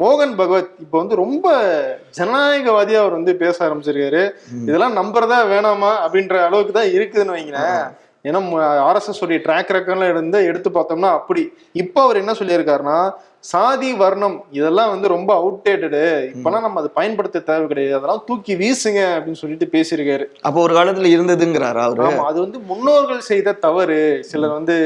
மோகன் 0.00 0.34
பகவத் 0.38 0.72
இப்போ 0.84 0.96
வந்து 1.02 1.14
ரொம்ப 1.24 1.46
ஜனநாயகவாதியா 2.18 2.98
அவர் 3.02 3.18
வந்து 3.18 3.32
பேச 3.42 3.56
ஆரம்பிச்சிருக்காரு. 3.66 4.24
இதெல்லாம் 4.68 4.98
நம்புறதா 5.00 5.38
வேணாமா 5.52 5.92
அப்படின்ற 6.06 6.34
அளவுக்கு 6.48 6.74
தான் 6.78 6.94
இருக்குதுன்னு 6.96 7.36
வைங்களேன். 7.36 7.84
ஏன்னா 8.24 8.40
ஆர்எஸ்எஸ் 8.88 9.22
உடைய 9.24 9.40
ட்ராக் 9.46 9.74
ரெக்கார்ட்லாம் 9.76 10.12
இருந்து 10.14 10.38
எடுத்து 10.50 10.70
பார்த்தோம்னா 10.70 11.10
அப்படி. 11.18 11.42
இப்போ 11.74 12.02
அவர் 12.02 12.20
என்ன 12.22 12.32
சொல்லியிருக்காருன்னா 12.32 12.98
சாதி 13.44 13.92
வர்ணம் 14.00 14.36
இதெல்லாம் 14.52 14.90
வந்து 14.92 15.08
ரொம்ப 15.08 15.30
அவுடேட்டடு 15.40 16.00
இப்பெல்லாம் 16.30 16.62
நம்ம 16.62 16.80
அதை 16.80 16.90
பயன்படுத்த 16.94 17.42
தேவை 17.48 17.64
கிடையாது. 17.66 17.96
அதெல்லாம் 17.98 18.22
தூக்கி 18.28 18.52
வீசுங்க 18.54 19.00
அப்படின்னு 19.16 19.40
சொல்லிட்டு 19.42 19.66
பேசியிருக்காரு. 19.74 20.24
அப்போ 20.46 20.58
ஒரு 20.60 20.74
காலத்துல 20.74 21.10
இருந்ததுங்கிறாரு 21.14 21.80
அவரு? 21.86 22.04
ஆமா 22.06 22.24
அது 22.30 22.38
வந்து 22.40 22.58
முன்னோர்கள் 22.70 23.20
செய்த 23.28 23.56
தவறு. 23.66 24.00
சிலர் 24.30 24.56
வந்து 24.58 24.76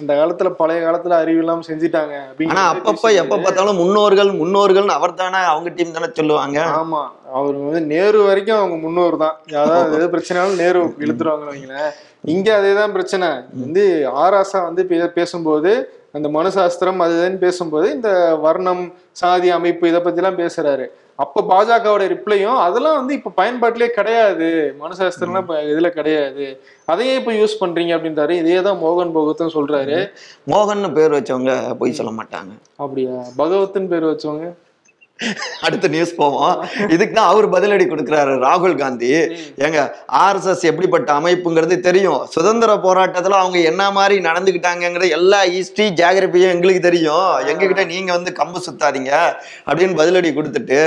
இந்த 0.00 0.12
காலத்துல 0.20 0.50
பழைய 0.60 0.80
காலத்துல 0.86 1.20
அறிவு 1.22 1.40
இல்லாம 1.44 1.66
செஞ்சுட்டாங்க 1.70 2.16
அப்படின்னு 2.26 2.54
ஆனா 2.54 2.64
அப்பப்ப. 2.72 3.14
எப்ப 3.22 3.38
பார்த்தாலும் 3.38 3.80
முன்னோர்கள் 3.82 4.32
முன்னோர்கள்னு 4.42 4.98
அவர் 4.98 5.18
தானே 5.22 5.42
அவங்க 5.52 5.70
டீம் 5.78 5.96
தானே 5.98 6.10
சொல்லுவாங்க. 6.20 6.58
ஆமா 6.80 7.02
அவர் 7.38 7.56
வந்து 7.64 7.80
நேரு 7.94 8.20
வரைக்கும் 8.28 8.60
அவங்க 8.60 8.78
முன்னோர் 8.86 9.22
தான். 9.24 9.36
யாராவது 9.56 9.96
எது 10.00 10.12
பிரச்சனைனாலும் 10.14 10.62
நேரு 10.64 10.80
இழுத்துருவாங்கன்னு 11.04 11.54
வைங்களேன். 11.54 11.90
இங்க 12.24 12.48
அதேதான் 12.60 12.92
பிரச்சனை. 12.92 13.28
வந்து 13.60 14.10
ஆராசா 14.16 14.62
வந்து 14.62 15.10
பேசும்போது 15.14 15.92
அந்த 16.12 16.28
மனுசாஸ்திரம் 16.28 16.96
அது 16.96 17.14
இதுன்னு 17.14 17.36
பேசும்போது 17.36 17.92
இந்த 17.92 18.36
வர்ணம் 18.36 18.92
சாதி 19.12 19.50
அமைப்பு 19.50 19.88
இதை 19.88 20.00
பத்தி 20.00 20.22
எல்லாம் 20.22 20.38
பேசுறாரு. 20.38 20.86
அப்ப 21.14 21.44
பாஜகவோட 21.48 22.02
ரிப்ளையும் 22.12 22.58
அதெல்லாம் 22.58 22.96
வந்து 22.96 23.14
இப்ப 23.14 23.32
பயன்பாட்டிலே 23.36 23.88
கிடையாது. 23.88 24.74
மனுசாஸ்திரம்லாம் 24.80 25.50
இதுல 25.72 25.88
கிடையாது. 25.88 26.60
அதையே 26.84 27.14
இப்ப 27.14 27.32
யூஸ் 27.32 27.60
பண்றீங்க 27.60 27.92
அப்படின்றாரு. 27.96 28.30
இதே 28.30 28.62
தான் 28.62 28.82
மோகன் 28.82 29.12
பகவத்தும் 29.12 29.54
சொல்றாரு. 29.54 30.10
மோகன்னு 30.46 30.92
பேர் 30.92 31.12
வச்சவங்க 31.12 31.76
பொய் 31.76 31.92
சொல்ல 31.92 32.22
மாட்டாங்க. 32.22 32.52
அப்படியா? 32.76 33.24
பகவத்துன்னு 33.38 33.86
பேர் 33.86 34.04
வச்சவங்க? 34.04 34.52
அடுத்த 35.66 35.88
நியூஸ் 35.94 36.12
போவோம். 36.20 36.54
இதுக்கு 36.94 37.14
தான் 37.18 37.30
அவர் 37.32 37.46
பதிலடி 37.54 37.86
கொடுக்குறாரு 37.92 38.32
ராகுல் 38.44 38.76
காந்தி. 38.82 39.10
ஏங்க 39.64 39.80
ஆர்எஸ்எஸ் 40.24 40.64
எப்படிப்பட்ட 40.70 41.10
அமைப்புங்கிறது 41.20 41.76
தெரியும். 41.88 42.20
சுதந்திர 42.34 42.76
போராட்டத்துல 42.86 43.38
அவங்க 43.42 43.58
என்ன 43.70 43.82
மாதிரி 43.98 44.16
நடந்துக்கிட்டாங்கங்கிற 44.28 45.08
எல்லா 45.18 45.40
ஹிஸ்டரி 45.54 45.86
ஜியாகிரபியும் 46.00 46.54
எங்களுக்கு 46.56 46.82
தெரியும். 46.88 47.28
எங்ககிட்ட 47.52 47.84
நீங்க 47.92 48.10
வந்து 48.18 48.32
கம்பு 48.40 48.60
சுத்தாதீங்க 48.68 49.12
அப்படின்னு 49.68 49.98
பதிலடி 50.00 50.32
கொடுத்துட்டு 50.38 50.78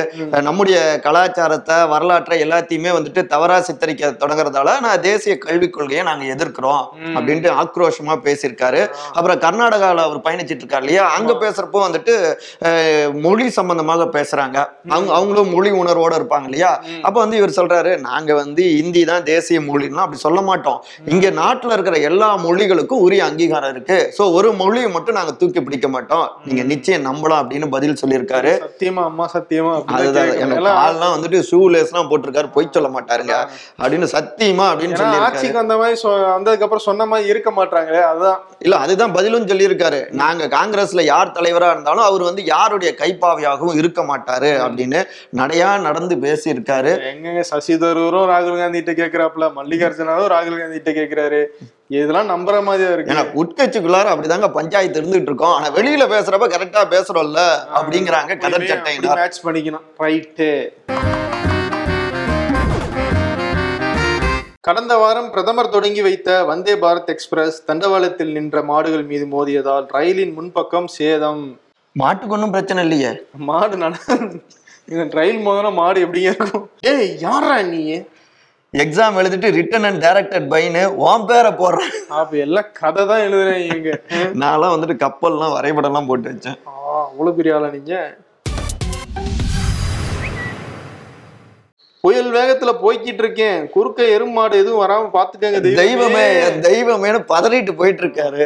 நம்முடைய 0.48 0.78
கலாச்சாரத்தை 1.06 1.78
வரலாற்றை 1.94 2.40
எல்லாத்தையுமே 2.46 2.92
வந்துட்டு 2.98 3.24
தவறா 3.34 3.60
சித்தரிக்க 3.68 4.12
தொடங்குறதால 4.24 4.76
நான் 4.88 5.04
தேசிய 5.10 5.36
கல்விக் 5.46 5.76
கொள்கையை 5.76 6.04
நாங்க 6.10 6.26
எதிர்க்கிறோம் 6.36 6.84
அப்படின்ட்டு 7.16 7.50
ஆக்ரோஷமா 7.62 8.16
பேசியிருக்காரு. 8.28 8.82
அப்புறம் 9.18 9.42
கர்நாடகாவில் 9.46 10.04
அவர் 10.08 10.26
பயணிச்சிட்டு 10.26 10.64
இருக்காரு 10.64 10.86
இல்லையா? 10.86 11.06
அங்க 11.18 11.32
பேசுறப்போ 11.44 11.80
வந்துட்டு 11.88 12.14
மொழி 13.26 13.48
சம்பந்தமாக 13.60 14.10
பேசுறாங்க. 14.24 14.58
அவங்க 14.96 15.12
அவங்களும் 15.20 15.54
மொழி 15.56 15.72
உணர்வோட 15.82 16.14
இருப்பாங்க 16.20 16.48
இல்லையா? 16.50 16.72
அப்ப 17.08 17.16
வந்து 17.24 17.38
இவர் 17.40 17.58
சொல்றாரு 17.60 17.92
நாங்க 18.10 18.32
வந்து 18.42 18.64
இந்தி 18.82 19.02
தான் 19.12 19.26
தேசிய 19.32 19.60
மொழின்னா 19.70 20.04
அப்படி 20.06 20.20
சொல்ல 20.26 20.42
மாட்டோம். 20.50 20.80
இங்க 21.14 21.28
நாட்டுல 21.42 21.76
இருக்கிற 21.78 21.98
எல்லா 22.10 22.30
மொழிகளுக்கும் 22.46 23.04
உரிய 23.06 23.22
அங்கீகாரம் 23.30 23.72
இருக்கு. 23.76 23.98
சோ 24.18 24.26
ஒரு 24.38 24.50
மொழியை 24.62 24.90
மட்டும் 24.96 25.18
நாங்க 25.20 25.34
தூக்கி 25.42 25.62
பிடிக்க 25.66 25.88
மாட்டோம். 25.96 26.26
நீங்க 26.48 26.64
நிச்சயம் 26.72 27.06
நம்பலாம் 27.10 27.42
அப்படின்னு 27.42 27.68
பதில் 27.76 28.00
சொல்லியிருக்காரு. 28.02 28.54
சத்தியமா 28.66 29.04
அம்மா 29.10 29.26
சத்தியமா 29.36 29.72
அதுதான் 29.98 30.32
கால்லாம் 30.68 31.14
வந்துட்டு 31.16 31.42
ஷூலேஸ் 31.50 31.92
எல்லாம் 31.92 32.10
போட்டிருக்காரு 32.12 32.50
பொய் 32.56 32.72
சொல்ல 32.78 32.90
மாட்டாருங்க. 32.96 33.36
அப்படின்னு 33.82 34.10
சத்தியமா 34.16 34.68
அப்படின்னு 34.72 34.98
சொல்லியிருக்காரு. 35.02 35.30
ஆட்சிக்கு 35.30 35.62
வந்த 35.62 35.78
மாதிரி 35.84 36.00
வந்ததுக்கு 36.36 36.68
அப்புறம் 36.68 36.88
சொன்ன 36.88 37.06
மாதிரி 37.12 37.32
இருக்க 37.34 37.52
மாட்டாங்களே 37.60 38.02
அதுதான். 38.12 38.40
இல்ல 38.66 38.76
அதுதான் 38.86 39.16
பதிலும் 39.18 39.50
சொல்லியிருக்காரு. 39.52 40.02
நாங்க 40.22 40.48
காங்கிரஸ்ல 40.58 41.04
யார் 41.12 41.36
தலைவரா 41.38 41.70
இருந்தாலும் 41.76 42.06
அவர் 42.10 42.24
வந்து 42.30 42.44
யாருடைய 42.54 42.92
கைப்பாவையாகவும் 43.02 43.80
இருக்க 43.82 44.02
மாட்டாரு 44.14 44.52
அப்படின்னு 44.66 45.02
நடையா 45.40 45.70
நடந்து 45.88 46.16
பேசியிருக்காரு. 46.26 46.92
எங்கங்க 47.12 47.44
சசி 47.52 47.76
தரூரும் 47.84 48.28
ராகுல் 48.34 48.60
காந்தி 48.62 48.84
கிட்ட 48.84 48.94
கேக்குறாப்ல 49.02 49.52
மல்லிகார்ஜுனாவும் 49.60 50.32
ராகுல் 50.36 50.60
காந்தி 50.62 50.80
கிட்ட 50.80 50.92
கேக்குறாரு. 51.00 51.42
இதெல்லாம் 51.88 52.30
நம்புற 52.34 52.64
மாதிரியா 52.68 52.92
இருக்கு. 52.94 53.14
ஏன்னா 53.14 53.26
உட்கட்சிக்குள்ளார 53.42 54.14
அப்படிதாங்க 54.14 54.48
பஞ்சாயத்து 54.60 55.02
இருந்துட்டு 55.02 55.32
இருக்கோம். 55.32 55.56
ஆனா 55.58 55.70
வெளியில 55.80 56.06
பேசுறப்ப 56.16 56.48
கரெக்டா 56.56 56.84
பேசுறோம்ல 56.96 57.44
அப்படிங்கிறாங்க 57.80 58.38
கதர் 58.46 58.70
சட்டையினர் 58.72 59.20
மேட்ச் 59.22 59.44
பண்ணிக்கணும். 59.48 59.86
ரைட்டு 60.06 60.50
கடந்த 64.68 64.94
வாரம் 64.98 65.32
பிரதமர் 65.32 65.72
தொடங்கி 65.74 66.02
வைத்த 66.02 66.30
வந்தே 66.50 66.74
பாரத் 66.84 67.10
எக்ஸ்பிரஸ் 67.14 67.58
தண்டவாளத்தில் 67.70 68.32
நின்ற 68.32 68.62
மாடுகள் 68.70 69.04
மீது 69.10 69.26
மோதியதால் 69.34 69.88
ரயிலின் 69.96 70.34
முன்பக்கம் 70.38 70.88
சேதம். 70.98 71.42
மாட்டுக்கு 71.96 72.36
ஒன்றும் 72.36 72.54
பிரச்சனை 72.56 72.84
இல்லையே. 72.84 73.12
மாடு 73.50 73.76
நட 73.78 73.96
இந்த 74.92 75.04
ரயில் 75.20 75.44
மோதனா 75.46 75.70
மாடு 75.74 76.00
எப்படிங்க 76.06 76.32
இருக்கும்? 76.32 76.66
ஏய் 76.92 77.12
யாரா 77.26 77.62
நீ? 77.72 77.82
எக்ஸாம் 78.74 79.18
எழுதிட்டு 79.22 79.50
ரிட்டன் 79.58 79.86
அண்ட் 79.90 80.04
டைரக்டட் 80.06 80.48
பைன்னு 80.54 80.82
உன் 81.08 81.26
பேரை 81.30 81.52
போடுறேன். 81.62 81.94
அப்ப 82.20 82.38
எல்லாம் 82.46 82.72
கதை 82.80 83.04
தான் 83.12 83.24
எழுதுறேன் 83.28 83.64
இங்க 83.76 83.90
நான்லாம் 84.44 84.74
வந்துட்டு 84.76 84.96
கப்பல்லாம் 85.06 85.56
வரைபடம்லாம் 85.58 86.10
போட்டு 86.12 86.32
வச்சேன். 86.32 86.58
ஆ, 86.72 86.74
அவ்வளவு 87.10 87.38
பெரிய 87.40 87.56
ஆளா 87.58 87.70
நீங்க? 87.78 87.96
புயல் 92.04 92.32
வேகத்துல 92.38 92.72
போய்கிட்டு 92.84 93.24
இருக்கேன். 93.26 93.60
குறுக்க 93.76 94.04
எருமாடு 94.16 94.56
எதுவும் 94.62 94.84
வராம 94.84 95.12
பாத்துக்கங்க 95.18 95.60
தெய்வமே. 95.82 96.26
தெய்வமேனு 96.68 97.20
பதறிட்டு 97.34 97.74
போயிட்டு 97.82 98.04
இருக்காரு. 98.06 98.44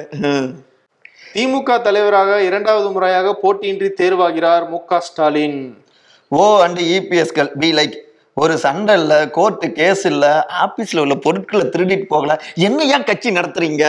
திமுக 1.38 1.72
தலைவராக 1.86 2.30
இரண்டாவது 2.44 2.88
முறையாக 2.94 3.32
போட்டியின்றி 3.42 3.90
தேர்வாகிறார் 4.00 4.64
மு 4.70 4.78
க 4.90 5.00
ஸ்டாலின். 5.08 5.60
ஓ 6.32 6.44
அண்ட் 6.64 6.80
இபிஎஸ்கள் 6.96 7.50
பி 7.62 7.70
லைக் 7.80 7.96
ஒரு 8.44 8.54
சண்டை 8.64 8.94
இல்ல 9.00 9.14
கோர்ட்டு 9.36 9.68
கேஸ் 9.80 10.04
இல்ல 10.12 10.26
ஆபீஸ்ல 10.64 11.04
உள்ள 11.04 11.16
பொருட்களை 11.26 11.66
திருடிட்டு 11.74 12.08
போகல 12.14 12.38
என்ன 12.68 12.88
ஏன் 12.96 13.06
கட்சி 13.10 13.30
நடத்துறீங்க? 13.38 13.84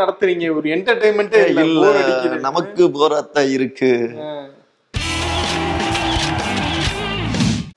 நடத்துறீங்க? 0.00 0.44
ஒரு 0.58 0.68
என்டர்டைன்மெண்ட்டே 0.76 1.40
இல்ல. 1.48 1.86
நமக்கு 2.48 2.90
போராட்டம் 2.98 3.50
இருக்கு. 3.56 3.90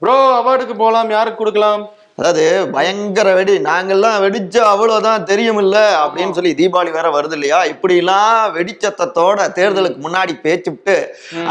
ப்ரோ 0.04 0.18
அவார்டுக்கு 0.42 0.78
போலாம் 0.84 1.16
யாருக்கு 1.18 1.42
கொடுக்கலாம்? 1.44 1.82
அதாவது 2.20 2.44
பயங்கர 2.76 3.28
வெடி. 3.38 3.54
நாங்கெல்லாம் 3.68 4.18
வெடிச்சா 4.24 4.62
அவ்வளவுதான் 4.72 5.28
தெரியுமில்ல 5.30 5.78
அப்படின்னு 6.04 6.36
சொல்லி 6.38 6.52
தீபாவளி 6.60 6.92
வேற 6.98 7.08
வருது 7.16 7.36
இல்லையா? 7.38 7.60
இப்படி 7.74 7.96
எல்லாம் 8.04 8.40
வெடிச்சத்தத்தோட 8.58 9.46
தேர்தலுக்கு 9.58 10.00
முன்னாடி 10.06 10.34
பேச்சுட்டு 10.46 10.96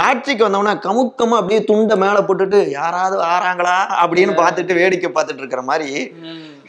ஆட்சிக்கு 0.06 0.46
வந்தோம்னா 0.46 0.74
கமுக்கமா 0.86 1.38
அப்படியே 1.40 1.60
துண்டை 1.70 1.96
மேல 2.04 2.18
போட்டுட்டு 2.28 2.60
யாராவது 2.78 3.16
ஆறாங்களா? 3.34 3.76
அப்படின்னு 4.02 4.34
பார்த்துட்டு 4.42 4.78
வேடிக்கை 4.80 5.10
பார்த்துட்டு 5.16 5.42
இருக்கிற 5.44 5.64
மாதிரி 5.70 5.90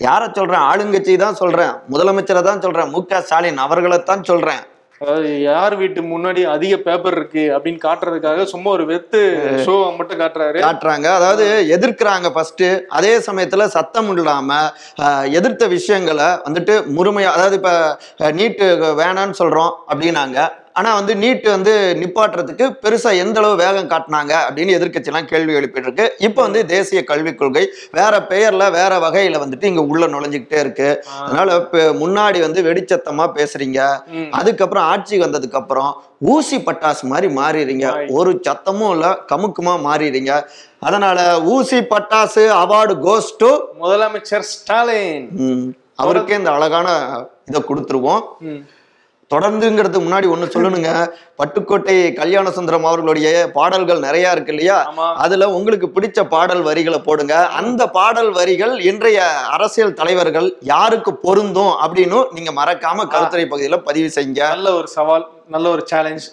யார 0.07 0.21
சொல்றேன்? 0.39 0.65
ஆளுங்கட்சி 0.71 1.13
தான் 1.25 1.39
சொல்றேன். 1.41 1.73
முதலமைச்சரை 1.93 2.41
தான் 2.49 2.61
சொல்றேன். 2.65 2.91
மு 2.95 2.99
க 3.09 3.21
ஸ்டாலின் 3.25 3.63
அவர்களை 3.65 3.97
தான் 4.11 4.27
சொல்றேன். 4.29 4.61
அதாவது 5.01 5.41
யார் 5.41 5.73
வீட்டு 5.75 6.01
முன்னாடி 6.03 6.41
அதிக 6.53 6.77
பேப்பர் 6.77 7.15
இருக்கு 7.17 7.43
அப்படின்னு 7.55 7.81
காட்டுறதுக்காக 7.85 8.43
சும்மா 8.43 8.69
ஒரு 8.71 8.85
வெத்து 8.85 9.19
ஷோ 9.65 9.75
மட்டும் 9.97 10.19
காட்டுறாரு. 10.19 10.59
காட்டுறாங்க. 10.65 11.07
அதாவது 11.19 11.45
எதிர்க்கிறாங்க 11.75 12.29
ஃபர்ஸ்ட் 12.33 12.65
அதே 12.89 13.13
சமயத்துல 13.17 13.65
சத்தம் 13.77 14.09
இல்லாம 14.17 14.59
எதிர்த்த 15.39 15.67
விஷயங்களை 15.67 16.29
வந்துட்டு 16.47 16.75
முழுமையா 16.97 17.31
அதாவது 17.37 17.55
இப்ப 17.55 17.73
நீட்டு 18.31 18.67
வேணாம்னு 19.01 19.39
சொல்றோம் 19.43 19.73
அப்படின்னாங்க. 19.91 20.39
ஆனா 20.79 20.89
வந்து 20.97 21.13
நீட் 21.21 21.45
வந்து 21.53 21.73
நிப்பாட்டுறதுக்கு 22.01 22.65
பெருசா 22.83 23.11
எந்த 23.23 23.37
அளவு 23.41 23.55
வேகம் 23.61 23.89
காட்டினாங்க 23.93 24.33
அப்படின்னு 24.47 24.75
எதிர்க்கட்சியெல்லாம் 24.77 25.29
கேள்வி 25.31 25.53
எழுப்பிட்டு 25.59 25.87
இருக்கு 25.87 26.05
இப்போ 26.27 26.41
வந்து 26.47 26.61
தேசிய 26.73 27.01
கல்விக் 27.11 27.39
கொள்கை 27.39 27.63
வேற 27.99 28.13
பெயர்ல 28.31 28.65
வேற 28.77 28.93
வகையில 29.05 29.41
வந்துட்டு 29.43 29.69
இங்க 29.71 29.83
உள்ள 29.91 30.07
நுழைஞ்சுக்கிட்டே 30.13 30.59
இருக்கு. 30.65 30.89
அதனால 31.25 31.57
முன்னாடி 32.01 32.39
வந்து 32.45 32.61
வெடிச்சத்தமா 32.69 33.27
பேசுறீங்க. 33.39 33.79
அதுக்கப்புறம் 34.39 34.87
ஆட்சி 34.93 35.19
வந்ததுக்கு 35.25 35.59
அப்புறம் 35.61 35.91
ஊசி 36.33 36.57
பட்டாசு 36.67 37.03
மாதிரி 37.11 37.27
மாறிடுறீங்க. 37.39 37.87
ஒரு 38.19 38.31
சத்தமும் 38.47 38.93
இல்ல 38.95 39.07
கமுக்குமா 39.31 39.75
மாறிடுறீங்க. 39.87 40.33
அதனால 40.87 41.19
ஊசி 41.55 41.79
பட்டாசு 41.93 42.43
அவார்டு 42.63 42.95
கோஸ் 43.07 43.31
டு 43.43 43.51
முதலமைச்சர் 43.83 44.49
ஸ்டாலின். 44.53 45.29
அவருக்கே 46.03 46.39
இந்த 46.41 46.51
அழகான 46.57 46.89
இதை 47.49 47.61
கொடுத்துருவோம். 47.69 48.23
ம். 49.29 49.35
தொடர்ந்துங்கிறதுக்கு 49.35 50.01
முன்னாடி 50.01 50.27
ஒண்ணு 50.27 50.49
சொல்லணுங்க. 50.53 51.07
பட்டுக்கோட்டை 51.37 52.13
கல்யாண 52.13 52.51
சுந்தரம் 52.51 52.85
அவர்களுடைய 52.85 53.49
பாடல்கள் 53.53 53.99
நிறைய 53.99 54.31
இருக்கு 54.31 54.51
இல்லையா? 54.51 54.93
அதுல 55.15 55.49
உங்களுக்கு 55.49 55.87
பிடிச்ச 55.87 56.23
பாடல் 56.23 56.61
வரிகளை 56.61 56.99
போடுங்க. 56.99 57.47
அந்த 57.47 57.87
பாடல் 57.87 58.31
வரிகள் 58.31 58.79
இன்றைய 58.79 59.29
அரசியல் 59.29 59.93
தலைவர்கள் 59.93 60.57
யாருக்கு 60.61 61.15
பொருந்தும் 61.15 61.73
அப்படின்னு 61.83 62.25
நீங்க 62.31 62.51
மறக்காம 62.51 63.07
கருத்துரை 63.07 63.45
பகுதியில 63.45 63.77
பதிவு 63.77 64.09
செய்யுங்க. 64.15 64.47
நல்ல 64.47 64.73
ஒரு 64.73 64.87
சவால் 64.87 65.27
நல்ல 65.47 65.69
ஒரு 65.69 65.81
சேலஞ்ச் 65.85 66.27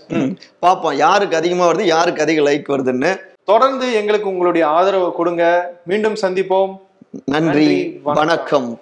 பார்ப்போம் 0.60 0.96
யாருக்கு 0.96 1.36
அதிகமா 1.36 1.68
வருது 1.68 1.82
யாருக்கு 1.82 2.22
அதிக 2.22 2.40
லைக் 2.40 2.68
வருதுன்னு. 2.68 3.20
தொடர்ந்து 3.44 3.92
எங்களுக்கு 3.92 4.28
உங்களுடைய 4.28 4.66
ஆதரவை 4.66 5.10
கொடுங்க. 5.16 5.72
மீண்டும் 5.84 6.14
சந்திப்போம். 6.14 6.76
நன்றி. 7.24 8.00
வணக்கம். 8.02 8.80